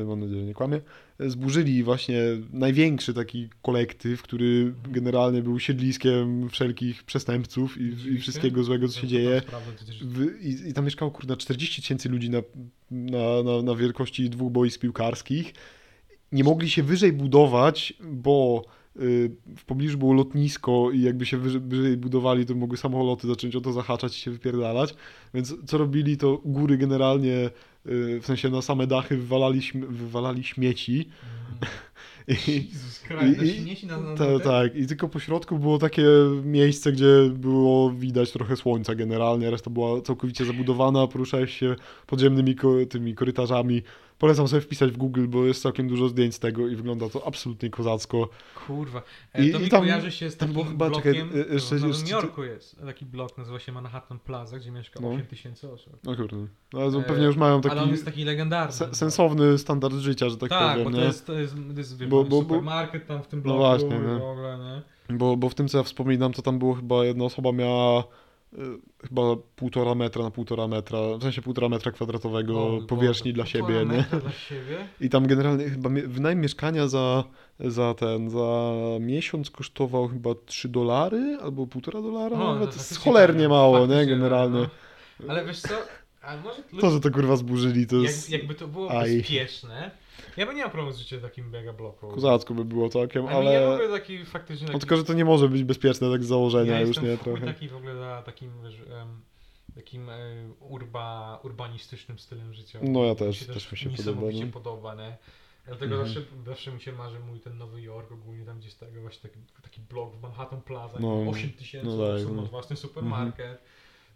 mam 0.07 0.21
nadzieję, 0.21 0.41
że 0.41 0.47
nie 0.47 0.55
kłamie, 0.55 0.81
zburzyli 1.21 1.83
właśnie 1.83 2.21
największy 2.53 3.15
taki 3.15 3.49
kolektyw, 3.63 4.23
który 4.23 4.75
generalnie 4.89 5.43
był 5.43 5.59
siedliskiem 5.59 6.49
wszelkich 6.49 7.05
przestępców 7.05 7.81
i, 7.81 8.13
i 8.15 8.19
wszystkiego 8.19 8.65
złego, 8.65 8.89
co 8.89 9.01
się 9.01 9.07
dzieje. 9.07 9.43
i, 10.41 10.69
I 10.69 10.73
tam 10.73 10.85
mieszkało 10.85 11.11
kurde 11.11 11.37
40 11.37 11.83
tysięcy 11.83 12.09
ludzi 12.09 12.31
na, 12.31 12.39
na, 12.91 13.43
na, 13.43 13.63
na 13.63 13.75
wielkości 13.75 14.31
dwóch 14.31 14.53
boisk 14.53 14.81
piłkarskich. 14.81 15.55
Nie 16.33 16.45
mogli 16.45 16.71
się 16.71 16.83
wyżej 16.83 17.13
budować, 17.13 17.93
bo 18.01 18.65
y, 18.97 19.31
w 19.57 19.65
pobliżu 19.65 19.99
było 19.99 20.13
lotnisko 20.13 20.91
i 20.91 21.03
jakby 21.03 21.27
się 21.27 21.39
wyżej, 21.39 21.61
wyżej 21.61 21.97
budowali, 21.97 22.47
to 22.47 22.55
mogły 22.55 22.77
samoloty 22.77 23.27
zacząć 23.27 23.57
o 23.57 23.61
to 23.61 23.73
zahaczać 23.73 24.19
i 24.19 24.21
się 24.21 24.31
wypierdalać. 24.31 24.95
Więc 25.35 25.55
co 25.67 25.79
robili, 25.79 26.17
to 26.17 26.41
góry 26.45 26.79
generalnie, 26.79 27.37
y, 27.37 27.51
w 27.85 28.21
sensie 28.25 28.51
na 28.51 28.63
same 28.63 28.87
dachy 28.87 29.17
wywalali, 29.17 29.61
wywalali 29.89 30.45
śmieci. 30.45 31.09
I, 32.29 32.69
Jezus 32.73 33.01
Christ, 33.01 33.43
I- 33.43 33.83
i- 33.83 33.87
na, 33.87 34.01
na, 34.01 34.17
ta, 34.17 34.39
tak, 34.39 34.77
i 34.77 34.87
tylko 34.87 35.09
po 35.09 35.19
środku 35.21 35.59
było 35.59 35.79
takie 35.79 36.05
miejsce, 36.45 36.93
gdzie 36.93 37.07
było 37.35 37.91
widać 37.91 38.33
trochę 38.33 38.57
słońca 38.57 38.95
generalnie, 38.95 39.51
reszta 39.51 39.71
była 39.71 40.01
całkowicie 40.01 40.45
zabudowana, 40.45 41.07
poruszałeś 41.07 41.59
się 41.59 41.77
podziemnymi 42.07 42.55
ko 42.55 42.75
tymi 42.91 43.15
korytarzami. 43.15 43.83
Polecam 44.25 44.49
sobie 44.49 44.61
wpisać 44.61 44.91
w 44.91 44.97
Google, 44.97 45.27
bo 45.29 45.45
jest 45.45 45.63
całkiem 45.63 45.89
dużo 45.89 46.09
zdjęć 46.09 46.35
z 46.35 46.39
tego 46.39 46.69
i 46.69 46.77
wygląda 46.77 47.09
to 47.09 47.27
absolutnie 47.27 47.71
kozacko. 47.71 48.29
Kurwa. 48.67 49.03
E, 49.35 49.45
I- 49.47 49.53
to 49.53 49.59
i 49.59 49.63
mi 49.63 49.69
tam- 49.69 49.81
kojarzy 49.81 50.11
się 50.13 50.31
z 50.31 50.37
tam 50.37 50.49
takim 50.49 50.65
chyba, 50.67 50.89
blokiem, 50.91 51.15
czekaj, 51.31 51.53
jeszcze- 51.53 51.77
w 51.77 51.81
Nowym 51.81 51.97
jeszcze- 51.97 52.11
Jorku 52.11 52.45
jest 52.45 52.77
taki 52.87 53.07
blok, 53.07 53.39
nazywa 53.39 53.59
się 53.59 53.73
Manhattan 53.73 54.19
Plaza, 54.19 54.59
gdzie 54.59 54.71
mieszka 54.71 55.01
No. 55.03 55.09
8 55.09 55.27
tysięcy 55.27 55.73
osób. 55.73 55.97
No 56.05 56.17
kurde, 56.17 56.37
no, 56.73 57.01
E, 57.01 57.03
pewnie 57.03 57.25
już 57.25 57.37
mają 57.37 57.61
taki 57.61 57.73
Ale 57.73 57.83
on 57.83 57.89
jest 57.91 58.05
taki 58.05 58.25
legendarny. 58.25 58.73
se 58.73 58.95
sensowny 58.95 59.59
standard 59.59 59.95
życia, 59.95 60.29
że 60.29 60.37
tak, 60.37 60.51
Tak, 60.51 60.71
powiem, 60.73 60.85
bo 60.85 60.91
nie? 60.91 60.97
to 60.97 61.05
jest, 61.05 61.27
to 61.27 61.33
jest, 61.33 61.55
to 61.75 61.79
jest 61.79 61.99
wiesz, 61.99 62.09
Bo- 62.09 62.25
bo, 62.25 62.41
supermarket 62.41 63.07
tam 63.07 63.23
w 63.23 63.27
tym 63.27 63.39
No 63.39 63.43
bloku 63.43 63.59
właśnie, 63.59 63.89
i 63.89 64.01
nie? 64.13 64.19
w 64.19 64.23
ogóle, 64.23 64.59
nie? 65.09 65.17
Bo, 65.17 65.37
bo 65.37 65.49
w 65.49 65.55
tym, 65.55 65.69
co 65.69 65.79
ja 65.79 65.85
wspominam, 65.85 66.33
to 66.33 66.43
tam 66.43 66.59
było 66.59 66.75
chyba 66.75 67.05
jedna 67.05 67.25
osoba 67.25 67.53
miała 67.53 68.05
chyba 69.09 69.23
półtora 69.57 69.95
metra 69.95 70.23
na 70.23 70.31
półtora 70.31 70.69
metra, 70.69 70.99
w 71.19 71.23
sensie 71.23 71.43
półtora 71.43 71.69
metra 71.69 71.93
kwadratowego 71.93 72.67
O, 72.67 72.81
powierzchni 72.83 73.33
dla 73.33 73.47
siebie, 73.47 73.75
nie? 73.75 74.21
dla 74.21 74.33
siebie? 74.33 74.89
I 75.01 75.09
tam 75.11 75.27
generalnie 75.27 75.71
chyba 75.71 75.91
wynajem 76.07 76.41
mieszkania 76.41 76.89
za, 76.89 77.25
za 77.61 77.95
ten, 77.95 78.31
za 78.31 78.73
miesiąc 79.01 79.51
kosztował 79.51 80.09
chyba 80.09 80.31
3 80.47 80.69
dolary 80.69 81.39
albo 81.43 81.67
półtora 81.67 82.03
dolara 82.03 82.37
O, 82.37 82.55
nawet. 82.55 82.75
faktycznie 82.75 83.05
cholernie 83.05 83.49
mało, 83.49 83.79
nie? 83.79 83.87
faktycznie 83.87 84.07
Generalnie. 84.15 84.59
no. 85.21 85.27
Ale 85.29 85.45
wiesz 85.45 85.61
co, 85.61 85.75
a 86.23 86.37
może 86.37 86.63
To, 86.81 86.91
że 86.91 87.01
to 87.01 87.11
kurwa 87.11 87.37
zburzyli, 87.37 87.87
to 87.87 87.97
jak, 87.97 88.05
jest... 88.05 88.31
jakby 88.31 88.55
to 88.55 88.69
było 88.69 88.91
Aj. 88.91 89.17
bezpieczne, 89.19 89.91
ja 90.37 90.47
bym 90.47 90.55
nie 90.55 90.61
miał 90.61 90.71
problemu 90.71 90.93
z 90.97 90.99
życiem 90.99 91.21
takim 91.21 91.49
mega 91.51 91.73
bloku. 91.73 92.09
Kozacko 92.09 92.55
by 92.55 92.65
było 92.65 92.89
całkiem, 92.89 93.27
Ale... 93.27 93.53
Ja 93.53 93.59
ale... 93.59 93.75
ogóle 93.75 93.99
taki 94.01 94.25
faktycznie... 94.25 94.67
No 94.67 94.73
Taki... 94.73 94.81
tylko, 94.81 94.97
że 94.97 95.05
to 95.05 95.13
nie 95.15 95.25
może 95.25 95.49
być 95.49 95.65
bezpieczne 95.65 96.11
tak 96.13 96.25
z 96.25 96.27
założenia 96.27 96.73
ja 96.73 96.81
już, 96.81 97.01
nie? 97.01 97.19
Trochę. 97.19 97.47
taki 97.47 97.69
w 97.69 97.77
ogóle 97.77 97.95
za 97.97 98.23
takim, 98.27 98.51
wiesz, 98.65 98.81
em, 98.81 99.21
takim 99.75 100.11
e, 100.11 100.17
urba, 100.61 101.41
urbanistycznym 101.43 102.19
stylem 102.19 102.55
życia. 102.55 102.79
No 102.83 103.05
ja 103.05 103.11
Mi 103.11 103.17
też- 103.17 103.39
się 103.39 103.47
też 103.47 103.73
mi 103.73 103.79
się 103.79 103.91
podoba, 103.91 104.11
niesamowicie 104.11 104.45
nie? 104.45 104.53
podoba, 104.53 104.95
nie? 104.95 105.17
Dlatego 105.67 105.95
Mhm. 105.95 106.15
zawsze, 106.15 106.31
zawsze 106.47 106.73
mi 106.73 106.81
się 106.81 106.93
marzy 106.93 107.19
mój 107.21 107.41
ten 107.41 107.59
Nowy 107.59 107.83
Jork, 107.83 108.13
ogólnie 108.13 108.45
tam 108.45 108.59
gdzieś 108.59 108.75
tego 108.75 109.01
właśnie 109.01 109.31
taki, 109.31 109.41
taki 109.63 109.81
blok 109.81 110.17
w 110.17 110.23
Manhattan 110.23 110.61
Plaza, 110.63 110.99
No, 111.01 111.31
8 111.31 111.51
tysięcy 111.53 111.87
no 111.87 112.07
tak, 112.07 112.15
osób, 112.17 112.25
no. 112.25 112.29
Mhm. 112.31 112.37
masz 112.41 112.51
własny 112.51 112.77
supermarket, 112.77 113.63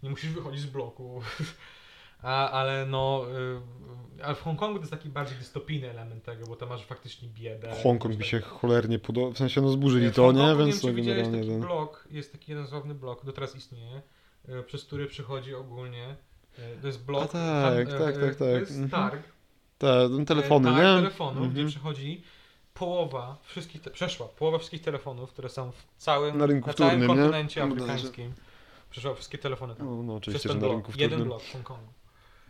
nie 0.02 0.10
musisz 0.10 0.30
wychodzić 0.30 0.60
z 0.60 0.66
bloku. 0.66 1.20
A, 2.22 2.50
ale 2.50 2.86
no, 2.86 3.24
y, 4.18 4.22
ale 4.24 4.34
w 4.34 4.42
Hongkongu 4.42 4.74
to 4.74 4.80
jest 4.80 4.90
taki 4.90 5.08
bardziej 5.08 5.38
dystopijny 5.38 5.90
element 5.90 6.24
tego, 6.24 6.46
bo 6.46 6.56
tam 6.56 6.68
masz 6.68 6.84
faktycznie 6.84 7.28
biedę. 7.28 7.74
Hongkong 7.82 8.14
mi 8.14 8.18
tak- 8.20 8.26
się 8.26 8.40
cholernie 8.40 8.98
podoba, 8.98 9.30
w 9.34 9.38
sensie 9.38 9.60
no 9.60 9.68
zburzyli 9.70 10.12
to, 10.12 10.32
nie? 10.32 10.46
Więc 10.56 10.58
wiem, 10.58 10.80
to 10.80 10.86
czy 10.88 10.94
widziałeś 10.94 11.22
generalnie... 11.22 11.48
taki 11.48 11.60
blok, 11.66 12.08
jest 12.10 12.32
taki 12.32 12.52
jeden 12.52 12.66
sławny 12.66 12.94
blok, 12.94 13.24
do 13.24 13.32
teraz 13.32 13.56
istnieje, 13.56 14.02
y, 14.48 14.62
przez 14.62 14.84
który 14.84 15.06
przychodzi 15.06 15.54
ogólnie, 15.54 16.16
y, 16.58 16.62
to 16.80 16.86
jest 16.86 17.04
blok, 17.04 17.22
A 17.24 17.28
tak, 17.28 17.88
han- 17.88 17.98
tak, 17.98 18.16
y, 18.16 18.20
tak, 18.20 18.34
To 18.34 18.44
tak, 18.44 18.60
jest 18.60 18.70
mhm. 18.78 18.90
targ, 18.90 19.22
Te, 19.78 20.08
ten 20.16 20.26
telefony, 20.26 20.68
e, 20.68 20.72
nie? 20.72 20.78
targ 20.78 20.96
telefonów, 20.96 21.36
Mhm. 21.36 21.52
gdzie 21.52 21.66
przychodzi 21.66 22.22
połowa 22.74 23.36
wszystkich, 23.42 23.82
te, 23.82 23.90
przeszła 23.90 24.28
połowa 24.28 24.58
wszystkich 24.58 24.82
telefonów, 24.82 25.30
które 25.32 25.48
są 25.48 25.72
w 25.72 25.84
całym, 25.96 26.38
Na 26.38 26.46
rynku 26.46 26.72
całym 26.72 26.90
wtórnym, 27.02 27.16
nie? 27.16 27.22
kontynencie 27.22 27.66
No, 27.66 27.72
afrykańskim. 27.74 28.32
Przeszła 28.90 29.14
wszystkie 29.14 29.38
telefony 29.38 29.74
tam. 29.74 29.86
No, 29.86 30.02
no 30.02 30.14
oczywiście, 30.14 30.48
że 30.48 30.54
na 30.54 30.60
blok, 30.60 30.72
rynku 30.72 30.92
jeden 30.96 31.08
wtórnym. 31.08 31.28
blok 31.28 31.42
w 31.42 31.52
Hongkongu. 31.52 31.92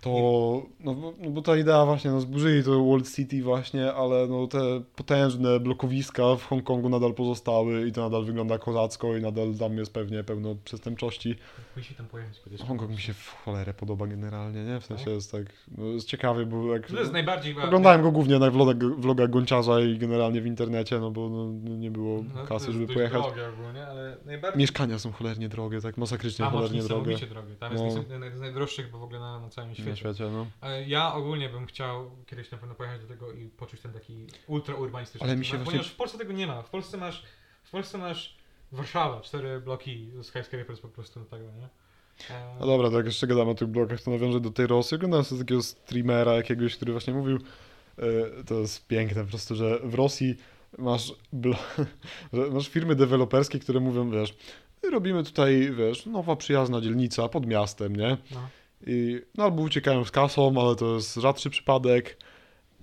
To, 0.00 0.62
no, 0.80 0.94
bo- 0.94 1.12
no 1.18 1.30
bo 1.30 1.42
ta 1.42 1.56
idea 1.56 1.84
właśnie, 1.84 2.10
no 2.10 2.20
zburzyli 2.20 2.64
to 2.64 2.84
Wall 2.84 3.02
City 3.02 3.42
właśnie, 3.42 3.92
ale 3.92 4.26
no 4.26 4.46
te 4.46 4.58
potężne 4.96 5.60
blokowiska 5.60 6.36
w 6.36 6.44
Hongkongu 6.44 6.88
nadal 6.88 7.14
pozostały 7.14 7.88
i 7.88 7.92
to 7.92 8.00
nadal 8.00 8.24
wygląda 8.24 8.58
kozacko 8.58 9.16
i 9.16 9.22
nadal 9.22 9.54
tam 9.58 9.76
jest 9.78 9.92
pewnie 9.94 10.24
pełno 10.24 10.56
przestępczości. 10.64 11.34
Musi 11.76 11.94
tam 11.94 12.06
pojechać 12.06 12.40
kiedyś. 12.44 12.60
Hongkong 12.60 12.90
mi 12.90 12.98
się 12.98 13.14
w 13.14 13.28
cholerę 13.44 13.74
podoba 13.74 14.06
generalnie, 14.06 14.64
nie? 14.64 14.80
W 14.80 14.86
sensie 14.86 15.04
Tak? 15.04 15.14
jest 15.14 15.32
tak, 15.32 15.42
no 15.78 15.84
jest 15.86 16.06
ciekawy, 16.08 16.46
bo 16.46 16.74
jak... 16.74 16.86
To 16.86 17.00
jest 17.00 17.12
najbardziej... 17.12 17.56
Oglądałem 17.60 18.02
go 18.02 18.12
głównie 18.12 18.38
na 18.38 18.50
vlogach, 18.50 18.76
vlogach 18.76 19.30
Gonciarza 19.30 19.80
i 19.80 19.98
generalnie 19.98 20.40
w 20.40 20.46
internecie, 20.46 20.98
no 20.98 21.10
bo 21.10 21.28
no, 21.28 21.52
nie 21.76 21.90
było 21.90 22.24
No, 22.34 22.44
kasy, 22.44 22.72
żeby 22.72 22.86
pojechać. 22.94 23.22
Drogie 23.22 23.48
ogólnie, 23.48 23.86
ale 23.86 24.16
najbardziej... 24.26 24.60
Mieszkania 24.60 24.98
są 24.98 25.12
cholernie 25.12 25.48
drogie, 25.48 25.80
tak 25.80 25.96
masakrycznie 25.96 26.44
A, 26.44 26.50
cholernie 26.50 26.82
drogie 26.82 27.16
drogie. 27.26 27.54
Tam 27.54 27.72
jest 27.72 27.84
No. 27.84 28.14
jeden 28.14 28.36
z 28.36 28.40
najdroższych 28.40 28.86
chyba 28.86 28.98
w 28.98 29.02
ogóle 29.02 29.20
na, 29.20 29.40
na 29.40 29.48
całym 29.48 29.70
na 29.70 29.87
świecie. 29.96 30.14
świecie, 30.14 30.30
no. 30.30 30.46
Ale 30.60 30.84
ja 30.88 31.14
ogólnie 31.14 31.48
bym 31.48 31.66
chciał 31.66 32.10
kiedyś 32.26 32.50
na 32.50 32.58
pewno 32.58 32.74
pojechać 32.74 33.00
do 33.00 33.06
tego 33.06 33.32
i 33.32 33.48
poczuć 33.48 33.80
ten 33.80 33.92
taki 33.92 34.26
ultra 34.46 34.74
urbanistyczny 34.74 35.24
Ale 35.28 35.36
mi 35.36 35.42
klimat, 35.42 35.50
się 35.50 35.56
właśnie- 35.64 35.70
Ponieważ 35.70 35.92
w 35.92 35.96
Polsce 35.96 36.18
tego 36.18 36.32
nie 36.32 36.46
ma. 36.46 36.62
W 36.62 36.70
Polsce 36.70 36.96
masz, 36.96 37.22
w 37.64 37.70
Polsce 37.70 37.98
masz 37.98 38.36
Warszawa, 38.72 39.20
cztery 39.20 39.60
bloki 39.60 40.10
z 40.20 40.26
skyscrapers 40.26 40.80
po 40.80 40.88
prostu 40.88 41.20
do 41.20 41.26
tego, 41.26 41.44
nie? 41.52 41.68
E, 42.34 42.56
No 42.60 42.66
dobra, 42.66 42.90
to 42.90 42.96
jak 42.96 43.06
jeszcze 43.06 43.26
gadamy 43.26 43.50
o 43.50 43.54
tych 43.54 43.68
blogach, 43.68 44.00
to 44.02 44.10
nawiążę 44.10 44.40
do 44.40 44.50
tej 44.50 44.66
Rosji. 44.66 44.94
Oglądałem 44.94 45.24
sobie 45.24 45.40
takiego 45.40 45.62
streamera 45.62 46.32
jakiegoś, 46.34 46.76
który 46.76 46.92
właśnie 46.92 47.12
mówił, 47.14 47.38
e, 47.98 48.44
to 48.44 48.54
jest 48.54 48.86
piękne 48.86 49.24
po 49.24 49.30
prostu, 49.30 49.54
że 49.54 49.78
w 49.84 49.94
Rosji 49.94 50.36
masz, 50.78 51.12
masz 52.54 52.68
firmy 52.68 52.94
deweloperskie, 52.94 53.58
które 53.58 53.80
mówią, 53.80 54.10
wiesz, 54.10 54.34
robimy 54.92 55.24
tutaj, 55.24 55.72
wiesz, 55.76 56.06
nowa 56.06 56.36
przyjazna 56.36 56.80
dzielnica 56.80 57.28
pod 57.28 57.46
miastem, 57.46 57.96
nie? 57.96 58.16
no. 58.30 58.48
I, 58.86 59.20
no 59.34 59.44
albo 59.44 59.62
uciekają 59.62 60.04
z 60.04 60.10
kasą, 60.10 60.54
ale 60.60 60.76
to 60.76 60.94
jest 60.94 61.14
rzadszy 61.14 61.50
przypadek. 61.50 62.16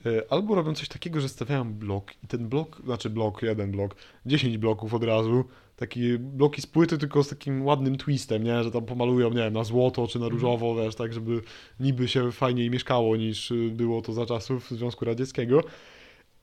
E, 0.05 0.31
Albo 0.33 0.55
robią 0.55 0.73
coś 0.73 0.87
takiego, 0.87 1.21
że 1.21 1.29
stawiają 1.29 1.73
blok 1.73 2.11
i 2.23 2.27
ten 2.27 2.49
blok, 2.49 2.81
znaczy 2.85 3.09
blok, 3.09 3.41
jeden 3.41 3.71
blok, 3.71 3.95
10 4.25 4.57
bloków 4.57 4.93
od 4.93 5.03
razu, 5.03 5.45
takie 5.75 6.17
bloki 6.19 6.61
z 6.61 6.67
płyty, 6.67 6.97
tylko 6.97 7.23
z 7.23 7.29
takim 7.29 7.65
ładnym 7.65 7.97
twistem, 7.97 8.43
nie? 8.43 8.63
Że 8.63 8.71
tam 8.71 8.85
pomalują, 8.85 9.29
nie 9.29 9.35
wiem, 9.35 9.53
na 9.53 9.63
złoto 9.63 10.07
czy 10.07 10.19
na 10.19 10.29
różowo, 10.29 10.75
wiesz, 10.75 10.95
tak, 10.95 11.13
żeby 11.13 11.41
niby 11.79 12.07
się 12.07 12.31
fajniej 12.31 12.69
mieszkało 12.69 13.15
niż 13.15 13.51
y, 13.51 13.69
było 13.71 14.01
to 14.01 14.13
za 14.13 14.25
czasów 14.25 14.71
Związku 14.71 15.05
Radzieckiego. 15.05 15.61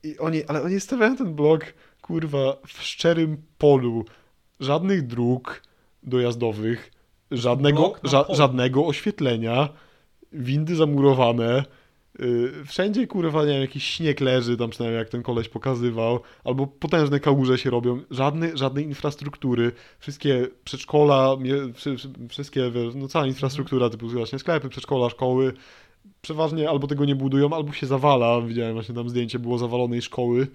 I 0.03 0.17
oni, 0.17 0.43
ale 0.43 0.61
oni 0.61 0.79
stawiają 0.79 1.15
ten 1.15 1.35
blok, 1.35 1.73
kurwa, 2.01 2.57
w 2.67 2.83
szczerym 2.83 3.37
polu. 3.57 4.05
Żadnych 4.59 5.07
dróg 5.07 5.63
dojazdowych, 6.03 6.91
żadnego, 7.33 7.93
ża- 8.03 8.35
żadnego 8.35 8.85
oświetlenia, 8.85 9.69
windy 10.31 10.75
zamurowane. 10.75 11.63
Yy, 12.19 12.65
wszędzie 12.65 13.07
kurwa, 13.07 13.45
nie 13.45 13.51
wiem, 13.51 13.61
jakiś 13.61 13.83
śnieg 13.83 14.21
leży, 14.21 14.57
tam 14.57 14.69
przynajmniej 14.69 14.99
jak 14.99 15.09
ten 15.09 15.23
koleś 15.23 15.49
pokazywał, 15.49 16.19
albo 16.43 16.67
potężne 16.67 17.19
kałuże 17.19 17.57
się 17.57 17.69
robią, 17.69 18.01
Żadny, 18.11 18.57
żadnej 18.57 18.85
infrastruktury, 18.85 19.71
wszystkie 19.99 20.47
przedszkola, 20.63 21.37
wszystkie, 22.29 22.71
no 22.95 23.07
cała 23.07 23.27
infrastruktura, 23.27 23.89
typu 23.89 24.07
właśnie 24.07 24.39
sklepy, 24.39 24.69
przedszkola, 24.69 25.09
szkoły, 25.09 25.53
przeważnie 26.21 26.69
albo 26.69 26.87
tego 26.87 27.05
nie 27.05 27.15
budują, 27.15 27.53
albo 27.53 27.73
się 27.73 27.87
zawala, 27.87 28.41
widziałem 28.41 28.73
właśnie 28.73 28.95
tam 28.95 29.09
zdjęcie, 29.09 29.39
było 29.39 29.57
zawalonej 29.57 30.01
szkoły 30.01 30.47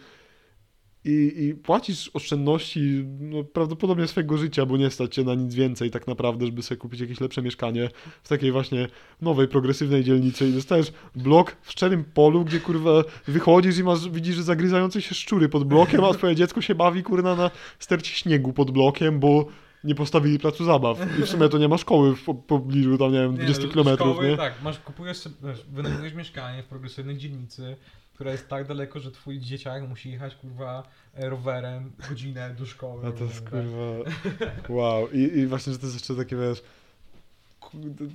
i, 1.08 1.44
i 1.44 1.54
płacisz 1.54 2.10
oszczędności 2.14 3.04
no, 3.20 3.44
prawdopodobnie 3.44 4.06
swojego 4.06 4.38
życia, 4.38 4.66
bo 4.66 4.76
nie 4.76 4.90
stać 4.90 5.14
cię 5.14 5.24
na 5.24 5.34
nic 5.34 5.54
więcej 5.54 5.90
tak 5.90 6.06
naprawdę, 6.06 6.46
żeby 6.46 6.62
sobie 6.62 6.78
kupić 6.78 7.00
jakieś 7.00 7.20
lepsze 7.20 7.42
mieszkanie 7.42 7.90
w 8.22 8.28
takiej 8.28 8.52
właśnie 8.52 8.88
nowej, 9.20 9.48
progresywnej 9.48 10.04
dzielnicy 10.04 10.48
i 10.48 10.52
dostajesz 10.52 10.92
blok 11.16 11.56
w 11.62 11.70
szczerym 11.70 12.04
polu, 12.04 12.44
gdzie 12.44 12.60
kurwa 12.60 12.90
wychodzisz 13.26 13.78
i 13.78 13.84
masz, 13.84 14.10
widzisz, 14.10 14.36
że 14.36 14.42
zagryzające 14.42 15.02
się 15.02 15.14
szczury 15.14 15.48
pod 15.48 15.64
blokiem, 15.64 16.04
a 16.04 16.14
twoje 16.14 16.34
dziecko 16.34 16.60
się 16.60 16.74
bawi 16.74 17.02
kurna 17.02 17.34
na 17.34 17.50
stercie 17.78 18.14
śniegu 18.14 18.52
pod 18.52 18.70
blokiem, 18.70 19.20
bo 19.20 19.46
nie 19.84 19.94
postawili 19.94 20.38
placu 20.38 20.64
zabaw. 20.64 20.98
I 21.18 21.22
w 21.22 21.28
sumie 21.28 21.48
to 21.48 21.58
nie 21.58 21.68
ma 21.68 21.78
szkoły 21.78 22.16
w 22.16 22.24
po- 22.24 22.34
pobliżu, 22.34 22.98
tam 22.98 23.12
nie 23.12 23.18
wiem, 23.18 23.34
20 23.34 23.62
no, 23.62 23.68
kilometrów, 23.68 24.12
szkoły, 24.12 24.30
nie? 24.30 24.36
Tak, 24.36 24.62
masz, 24.62 24.78
kupujesz 24.78 25.28
wiesz, 25.42 25.64
wynajmujesz 25.72 26.14
mieszkanie 26.14 26.62
w 26.62 26.66
progresywnej 26.66 27.16
dzielnicy, 27.16 27.76
która 28.18 28.32
jest 28.32 28.48
tak 28.48 28.66
daleko, 28.66 29.00
że 29.00 29.10
twój 29.10 29.40
dzieciak 29.40 29.88
musi 29.88 30.10
jechać, 30.10 30.34
kurwa, 30.34 30.82
e, 31.14 31.28
rowerem 31.28 31.92
godzinę 32.08 32.54
do 32.58 32.66
szkoły. 32.66 33.06
A 33.06 33.12
to 33.12 33.24
jest 33.24 33.44
tak. 33.44 33.50
kurwa. 33.50 34.10
Wow. 34.78 35.08
I, 35.12 35.18
I 35.18 35.46
właśnie, 35.46 35.72
że 35.72 35.78
to 35.78 35.86
jest 35.86 35.96
jeszcze 35.96 36.14
takie 36.14 36.36
wiesz. 36.36 36.62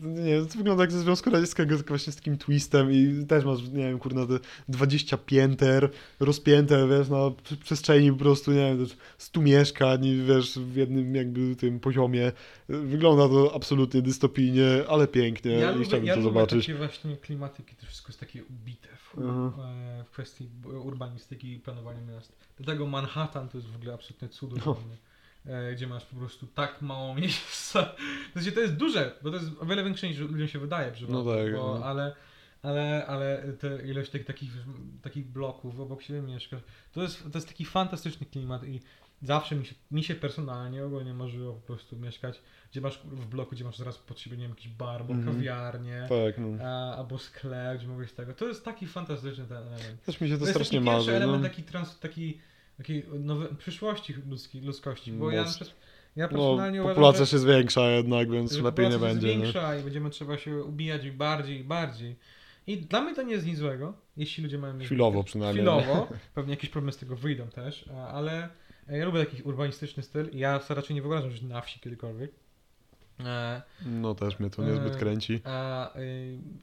Nie 0.02 0.42
to 0.42 0.58
wygląda 0.58 0.84
jak 0.84 0.92
ze 0.92 1.00
Związku 1.00 1.30
Radzieckiego, 1.30 1.76
tylko 1.76 1.90
właśnie 1.90 2.14
z 2.14 2.16
takim 2.16 2.38
twistem 2.38 2.92
i 2.92 3.26
też 3.28 3.46
masz, 3.46 3.62
nie 3.62 3.84
wiem, 3.84 4.00
kurna, 4.00 4.26
te 4.26 4.40
20 4.70 5.18
pięter 5.18 5.90
rozpięte, 6.20 6.88
wiesz, 6.88 7.10
na 7.10 7.32
przestrzeni 7.64 8.12
po 8.12 8.18
prostu, 8.18 8.52
nie 8.52 8.76
wiem, 8.76 8.86
też 8.86 8.98
100 9.18 9.42
mieszkań, 9.42 10.26
wiesz, 10.28 10.60
w 10.60 10.76
jednym 10.76 11.16
jakby 11.16 11.56
tym 11.56 11.80
poziomie. 11.80 12.32
Wygląda 12.70 13.30
to 13.30 13.56
absolutnie 13.56 14.02
dystopijnie, 14.02 14.66
ale 14.90 15.08
pięknie 15.08 15.52
Ja 15.52 15.72
i 15.72 15.74
lubię, 15.74 15.86
chciałbym 15.86 16.08
ja 16.08 16.14
to 16.14 16.20
lubię 16.20 16.34
zobaczyć. 16.34 16.66
takie 16.66 16.78
właśnie 16.78 17.18
klimatyki, 17.18 17.76
to 17.76 17.86
wszystko 17.86 18.10
jest 18.10 18.20
takie 18.20 18.44
ubite 18.44 18.93
w, 19.14 19.18
Mhm. 19.22 19.70
e, 20.00 20.04
w 20.04 20.10
kwestii 20.10 20.50
urbanistyki 20.84 21.54
i 21.54 21.60
planowania 21.60 22.02
miast. 22.02 22.36
Dlatego 22.58 22.88
Manhattan 22.88 23.50
to 23.50 23.58
jest 23.58 23.70
w 23.70 23.76
ogóle 23.76 23.94
absolutnie 23.94 24.30
cudowne. 24.30 24.96
No. 25.46 25.52
E, 25.54 25.74
gdzie 25.76 25.88
masz 25.88 26.06
po 26.06 26.16
prostu 26.16 26.48
tak 26.48 26.82
mało 26.82 27.16
miejsca. 27.16 27.84
W 28.30 28.34
sensie 28.34 28.52
to 28.52 28.60
jest 28.60 28.74
duże, 28.76 29.16
bo 29.22 29.30
to 29.32 29.36
jest 29.38 29.50
o 29.60 29.66
wiele 29.66 29.84
większe 29.84 30.08
niż 30.08 30.18
ludziom 30.18 30.48
się 30.48 30.60
wydaje 30.60 30.92
przy 30.92 31.08
No 31.12 31.24
tak, 31.24 31.54
bo, 31.56 31.80
no. 31.80 31.86
ale, 31.86 32.16
ale, 32.64 33.06
ale 33.08 33.44
te 33.60 33.88
ilość 33.88 34.10
tych, 34.12 34.26
takich, 34.26 34.52
takich 35.02 35.26
bloków 35.28 35.80
obok 35.80 36.02
siebie 36.02 36.22
mieszkasz, 36.22 36.62
to 36.92 37.02
jest, 37.02 37.24
to 37.32 37.38
jest 37.38 37.48
taki 37.48 37.66
fantastyczny 37.66 38.26
klimat 38.26 38.64
i 38.64 38.82
zawsze 39.22 39.56
mi 39.56 39.66
się, 39.66 39.76
mi 39.92 40.04
się 40.04 40.16
personalnie 40.16 40.86
ogólnie 40.86 41.14
marzyło 41.14 41.54
po 41.54 41.62
prostu 41.62 41.96
mieszkać, 41.98 42.42
gdzie 42.72 42.82
masz 42.82 43.00
w 43.04 43.26
bloku, 43.26 43.52
gdzie 43.56 43.64
masz 43.64 43.78
zaraz 43.78 43.98
pod 43.98 44.20
siebie, 44.20 44.38
nie 44.38 44.44
wiem, 44.44 44.52
jakiś 44.52 44.68
bar, 44.68 45.02
albo 45.02 45.14
Mhm. 45.14 45.36
kawiarnię, 45.38 46.06
Tak, 46.10 46.38
no. 46.38 46.64
a, 46.66 46.96
albo 46.98 47.18
sklep, 47.18 47.78
gdzie 47.78 47.88
mogłeś 47.88 48.12
tego. 48.12 48.34
To 48.34 48.48
jest 48.48 48.66
taki 48.66 48.88
fantastyczny 48.88 49.46
ten 49.46 49.58
element. 49.58 50.04
Też 50.06 50.22
mi 50.22 50.28
się 50.28 50.34
to, 50.34 50.40
To 50.40 50.46
jest 50.46 50.54
strasznie 50.56 50.80
taki 50.80 50.86
pierwszy 50.92 50.98
marzy. 51.12 51.16
element 51.16 51.44
No. 51.44 51.50
taki, 51.50 51.64
trans, 51.64 52.00
taki, 52.00 52.38
takiej 52.78 53.06
nowej 53.20 53.48
przyszłości 53.58 54.14
ludzkiej, 54.30 54.62
ludzkości, 54.62 55.12
bo 55.12 55.32
ja, 55.32 55.44
Moc- 55.44 55.56
przez- 55.56 55.74
ja 56.16 56.24
No, 56.26 56.30
personalnie 56.30 56.80
uważam, 56.82 56.96
populacja 56.96 57.26
że, 57.26 57.32
się 57.32 57.40
zwiększa 57.40 57.82
jednak, 57.90 58.32
więc 58.32 58.52
lepiej 58.52 58.86
nie 58.86 58.92
populacja 58.92 59.00
się 59.10 59.14
będzie. 59.14 59.28
Nie? 59.28 59.40
zwiększa 59.40 59.76
i 59.80 59.84
będziemy 59.84 60.10
trzeba 60.10 60.38
się 60.38 60.64
ubijać 60.64 61.12
bardziej 61.12 61.60
i 61.60 61.64
bardziej. 61.64 62.16
I 62.68 62.78
dla 62.78 63.02
mnie 63.02 63.16
to 63.16 63.24
nie 63.24 63.34
jest 63.34 63.46
nic 63.46 63.58
złego, 63.58 63.94
jeśli 64.18 64.44
ludzie 64.44 64.58
mają... 64.58 64.80
Chwilowo 64.80 65.24
przynajmniej. 65.24 65.66
Chwilowo, 65.66 66.08
pewnie 66.34 66.54
jakieś 66.54 66.70
problemy 66.70 66.92
z 66.92 66.98
tego 66.98 67.16
wyjdą 67.16 67.48
też, 67.48 67.90
ale 68.08 68.50
ja 68.88 69.06
lubię 69.06 69.26
taki 69.26 69.44
urbanistyczny 69.44 70.04
styl 70.04 70.30
i 70.32 70.38
ja 70.40 70.60
sobie 70.60 70.76
raczej 70.76 70.96
nie 70.96 71.02
wyobrażam 71.02 71.32
żyć 71.32 71.42
na 71.42 71.62
wsi 71.62 71.80
kiedykolwiek. 71.80 72.32
E, 73.20 73.62
No 73.86 74.16
też 74.16 74.40
mnie 74.40 74.50
to 74.50 74.64
niezbyt 74.64 74.94
Eee, 74.94 75.00
kręci. 75.00 75.42
A 75.44 75.92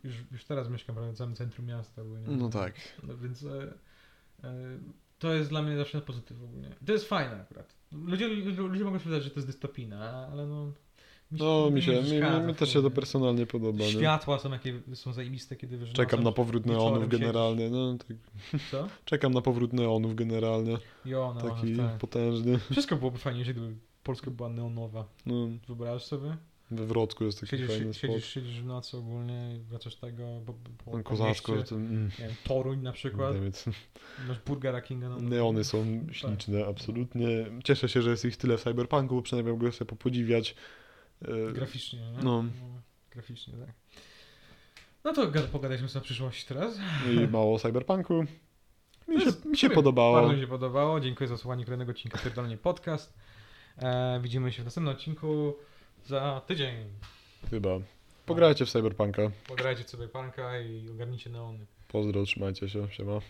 już, 0.05 0.15
już 0.33 0.45
teraz 0.45 0.69
mieszkam 0.69 0.97
prawie 0.97 1.13
w 1.13 1.17
samym 1.17 1.37
centrum 1.37 1.67
miasta. 1.67 2.05
Bo 2.05 2.19
nie, 2.19 2.37
No 2.37 2.49
tak. 2.49 2.75
No, 3.03 3.17
więc 3.17 3.43
e, 3.45 3.75
e, 4.45 4.55
to 5.19 5.35
jest 5.35 5.51
dla 5.51 5.63
mnie 5.63 5.77
zawsze 5.77 6.01
pozytyw 6.01 6.43
ogólnie. 6.43 6.69
To 6.87 6.93
jest 6.93 7.09
fajne 7.09 7.41
akurat. 7.41 7.75
Ludzie, 7.93 8.29
ludzie, 8.29 8.85
mogą 8.85 8.99
się 8.99 9.05
wydawać, 9.05 9.25
że 9.25 9.31
to 9.31 9.37
jest 9.37 9.49
dystopijne, 9.49 10.11
ale 10.33 10.47
no... 10.47 10.73
No 11.33 11.39
to 11.39 11.69
mi 11.71 11.75
nie 11.77 11.83
się, 11.83 11.93
mi, 11.93 12.47
mi 12.47 12.55
w 12.55 12.57
też 12.57 12.73
się 12.73 12.83
to 12.83 12.91
personalnie 12.91 13.47
podoba. 13.47 13.85
Nie? 13.85 13.91
Światła 13.91 14.39
są 14.39 14.53
jakie 14.53 14.81
są 14.95 15.13
zajebiste, 15.13 15.57
kiedy 15.57 15.79
wiesz, 15.79 15.93
Czekam 15.93 16.23
na 16.23 16.33
powrót 16.33 16.67
neonów 16.67 17.09
generalnie. 17.09 17.71
No, 17.71 17.97
tak. 17.99 18.17
Co? 18.71 18.89
Czekam 19.05 19.35
na 19.35 19.41
powrót 19.41 19.73
neonów 19.73 20.15
generalnie. 20.15 20.79
Jo, 21.05 21.35
no, 21.43 21.51
Taki 21.51 21.77
tak. 21.77 21.99
potężny. 21.99 22.59
Wszystko 22.71 22.97
byłoby 22.97 23.19
fajnie, 23.19 23.39
jeżeli 23.39 23.61
gdyby 23.61 23.75
Polska 24.03 24.31
była 24.31 24.49
neonowa. 24.49 25.05
No, 25.27 25.49
Wyobrażasz 25.67 26.05
sobie? 26.05 26.37
we 26.73 26.87
Wrocku 26.87 27.25
jest 27.25 27.41
taki 27.41 27.51
Siedzisz, 27.51 27.69
fajny 27.69 27.95
siedzisz, 27.95 28.11
spot. 28.25 28.31
siedzisz 28.33 28.61
w 28.61 28.65
nocy 28.67 28.97
ogólnie 28.97 29.59
wracasz 29.69 29.97
tego 29.97 30.23
po, 30.47 30.53
po, 30.53 30.91
No, 30.91 31.03
po 31.03 31.03
kozacko. 31.11 31.53
mieście. 31.53 31.69
To, 31.69 31.75
mm, 31.77 32.05
Nie 32.19 32.27
wiem, 32.27 32.35
Toruń 32.45 32.83
na 32.83 32.93
przykład. 32.93 33.35
nie 33.35 33.41
wiem, 33.41 33.53
Masz 34.29 34.39
Burgera 34.47 34.81
Kinga 34.81 35.09
na 35.09 35.17
neony 35.17 35.65
są 35.65 36.07
śliczne, 36.13 36.67
absolutnie. 36.67 37.47
Cieszę 37.65 37.89
się, 37.89 38.03
że 38.03 38.11
jest 38.11 38.25
ich 38.25 38.37
tyle 38.37 38.59
w 38.59 38.63
Cyberpunku, 38.63 39.15
bo 39.15 39.23
przynajmniej 39.23 39.55
mogę 39.57 39.73
sobie 39.73 39.89
popodziwiać. 39.89 40.55
E, 41.23 41.53
Graficznie, 41.53 41.99
nie? 41.99 42.19
No. 42.23 42.45
Graficznie, 43.11 43.55
tak. 43.67 43.75
No 45.05 45.13
to 45.13 45.27
gad- 45.31 45.47
pogadaliśmy 45.47 45.89
sobie 45.89 46.01
o 46.03 46.05
przyszłości 46.05 46.47
teraz. 46.49 46.79
I 47.11 47.29
mało 47.29 47.59
Cyberpunku. 47.59 48.25
Mi 49.09 49.21
się, 49.21 49.31
mi 49.45 49.57
się 49.59 49.71
podobało. 49.71 50.13
Bardzo 50.17 50.33
mi 50.33 50.41
się 50.41 50.47
podobało. 50.47 51.01
Dziękuję 51.01 51.29
za 51.29 51.37
słuchanie 51.37 51.65
kolejnego 51.65 51.91
odcinka 51.91 52.19
Pierdolnie 52.19 52.57
Podcast. 52.57 53.15
E, 53.79 54.21
widzimy 54.23 54.53
się 54.53 54.63
w 54.63 54.65
następnym 54.65 54.95
odcinku 54.95 55.57
za 56.07 56.43
tydzień. 56.47 56.75
Chyba. 57.51 57.71
Pograjcie 58.27 58.67
w 58.67 58.71
Cyberpunka. 58.71 59.23
Pograjcie 59.49 59.85
sobie 59.85 60.09
panka 60.09 60.61
i 60.61 60.89
ogarnijcie 60.91 61.31
neony. 61.31 61.67
Pozdro, 61.89 62.25
trzymajcie 62.25 62.69
się, 62.69 62.89
siema. 62.91 63.21